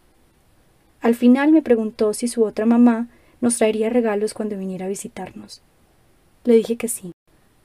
Al 1.02 1.16
final 1.16 1.52
me 1.52 1.62
preguntó 1.62 2.14
si 2.14 2.28
su 2.28 2.44
otra 2.44 2.66
mamá 2.66 3.08
nos 3.42 3.58
traería 3.58 3.90
regalos 3.90 4.34
cuando 4.34 4.58
viniera 4.58 4.86
a 4.86 4.90
visitarnos. 4.90 5.62
Le 6.46 6.56
dije 6.56 6.78
que 6.78 6.88
sí. 6.88 7.12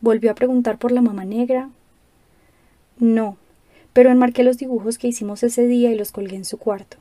Volvió 0.01 0.31
a 0.31 0.35
preguntar 0.35 0.79
por 0.79 0.93
la 0.93 1.03
mamá 1.03 1.25
negra. 1.25 1.71
No, 2.99 3.37
pero 3.93 4.11
enmarqué 4.11 4.43
los 4.43 4.59
dibujos 4.59 4.99
que 4.99 5.09
hicimos 5.09 5.43
ese 5.43 5.67
día 5.67 5.93
y 5.93 5.97
los 5.97 6.13
colgué 6.13 6.37
en 6.37 6.45
su 6.45 6.59
cuarto. 6.59 6.97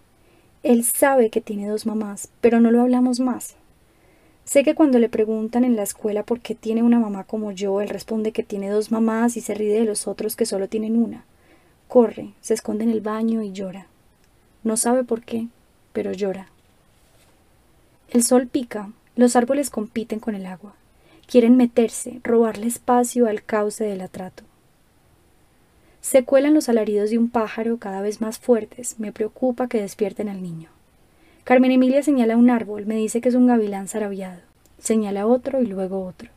Él 0.64 0.84
sabe 0.84 1.30
que 1.30 1.42
tiene 1.42 1.68
dos 1.68 1.86
mamás, 1.86 2.30
pero 2.42 2.60
no 2.60 2.72
lo 2.72 2.82
hablamos 2.82 3.20
más. 3.20 3.56
Sé 4.46 4.64
que 4.64 4.76
cuando 4.76 4.98
le 4.98 5.10
preguntan 5.10 5.64
en 5.64 5.76
la 5.76 5.84
escuela 5.84 6.24
por 6.24 6.40
qué 6.40 6.56
tiene 6.56 6.82
una 6.82 7.00
mamá 7.00 7.24
como 7.24 7.52
yo, 7.52 7.82
él 7.82 7.90
responde 7.90 8.32
que 8.32 8.44
tiene 8.44 8.70
dos 8.70 8.92
mamás 8.92 9.38
y 9.38 9.42
se 9.42 9.54
ríe 9.54 9.74
de 9.74 9.86
los 9.86 10.08
otros 10.08 10.36
que 10.36 10.46
solo 10.46 10.68
tienen 10.68 11.02
una. 11.02 11.26
Corre, 11.88 12.34
se 12.42 12.54
esconde 12.54 12.84
en 12.84 12.90
el 12.90 13.02
baño 13.02 13.42
y 13.42 13.52
llora. 13.52 13.88
No 14.64 14.78
sabe 14.78 15.04
por 15.04 15.22
qué, 15.22 15.48
pero 15.94 16.12
llora. 16.12 16.50
El 18.10 18.24
sol 18.24 18.48
pica, 18.48 18.92
los 19.16 19.36
árboles 19.36 19.70
compiten 19.70 20.20
con 20.20 20.36
el 20.36 20.46
agua. 20.46 20.74
Quieren 21.28 21.58
meterse, 21.58 22.22
robarle 22.24 22.68
espacio 22.68 23.28
al 23.28 23.44
cauce 23.44 23.84
del 23.84 24.02
atrato. 24.02 24.44
Se 26.02 26.24
cuelan 26.24 26.54
los 26.54 26.70
alaridos 26.70 27.10
de 27.10 27.18
un 27.18 27.30
pájaro 27.30 27.78
cada 27.78 28.02
vez 28.02 28.22
más 28.22 28.40
fuertes. 28.40 29.00
Me 29.00 29.12
preocupa 29.12 29.68
que 29.68 29.82
despierten 29.82 30.30
al 30.30 30.42
niño. 30.42 30.70
Carmen 31.44 31.72
Emilia 31.72 32.04
señala 32.04 32.38
un 32.38 32.50
árbol, 32.50 32.86
me 32.86 32.96
dice 32.96 33.22
que 33.22 33.30
es 33.30 33.36
un 33.36 33.48
gavilán 33.48 33.88
zarabiado. 33.88 34.42
Señala 34.78 35.26
otro 35.26 35.62
y 35.62 35.66
luego 35.66 36.06
otro. 36.06 36.30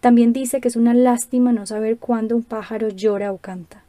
También 0.00 0.32
dice 0.32 0.60
que 0.60 0.68
es 0.68 0.76
una 0.76 0.92
lástima 0.92 1.52
no 1.52 1.66
saber 1.66 1.98
cuándo 1.98 2.36
un 2.36 2.42
pájaro 2.42 2.88
llora 2.88 3.32
o 3.32 3.38
canta. 3.38 3.83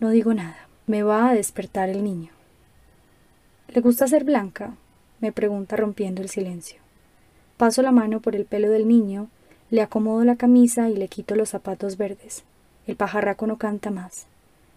No 0.00 0.10
digo 0.10 0.32
nada. 0.34 0.68
Me 0.86 1.02
va 1.02 1.28
a 1.28 1.34
despertar 1.34 1.88
el 1.88 2.04
niño. 2.04 2.30
¿Le 3.68 3.80
gusta 3.80 4.06
ser 4.08 4.24
blanca? 4.24 4.74
me 5.20 5.32
pregunta 5.32 5.76
rompiendo 5.76 6.22
el 6.22 6.28
silencio. 6.28 6.78
Paso 7.56 7.82
la 7.82 7.90
mano 7.90 8.20
por 8.20 8.36
el 8.36 8.44
pelo 8.44 8.70
del 8.70 8.86
niño, 8.86 9.28
le 9.70 9.82
acomodo 9.82 10.24
la 10.24 10.36
camisa 10.36 10.88
y 10.88 10.96
le 10.96 11.08
quito 11.08 11.34
los 11.34 11.50
zapatos 11.50 11.96
verdes. 11.96 12.44
El 12.86 12.96
pajarraco 12.96 13.46
no 13.46 13.56
canta 13.56 13.90
más. 13.90 14.26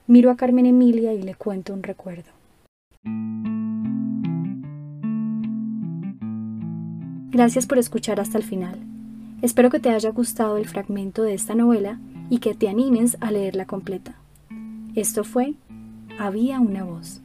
Miro 0.07 0.31
a 0.31 0.35
Carmen 0.35 0.65
Emilia 0.65 1.13
y 1.13 1.21
le 1.21 1.35
cuento 1.35 1.73
un 1.73 1.83
recuerdo. 1.83 2.31
Gracias 7.29 7.67
por 7.67 7.77
escuchar 7.77 8.19
hasta 8.19 8.37
el 8.37 8.43
final. 8.43 8.79
Espero 9.41 9.69
que 9.69 9.79
te 9.79 9.91
haya 9.91 10.09
gustado 10.09 10.57
el 10.57 10.67
fragmento 10.67 11.23
de 11.23 11.35
esta 11.35 11.55
novela 11.55 11.99
y 12.29 12.39
que 12.39 12.53
te 12.55 12.67
animes 12.67 13.15
a 13.21 13.31
leerla 13.31 13.65
completa. 13.65 14.15
Esto 14.95 15.23
fue 15.23 15.53
Había 16.19 16.59
una 16.59 16.83
voz. 16.83 17.20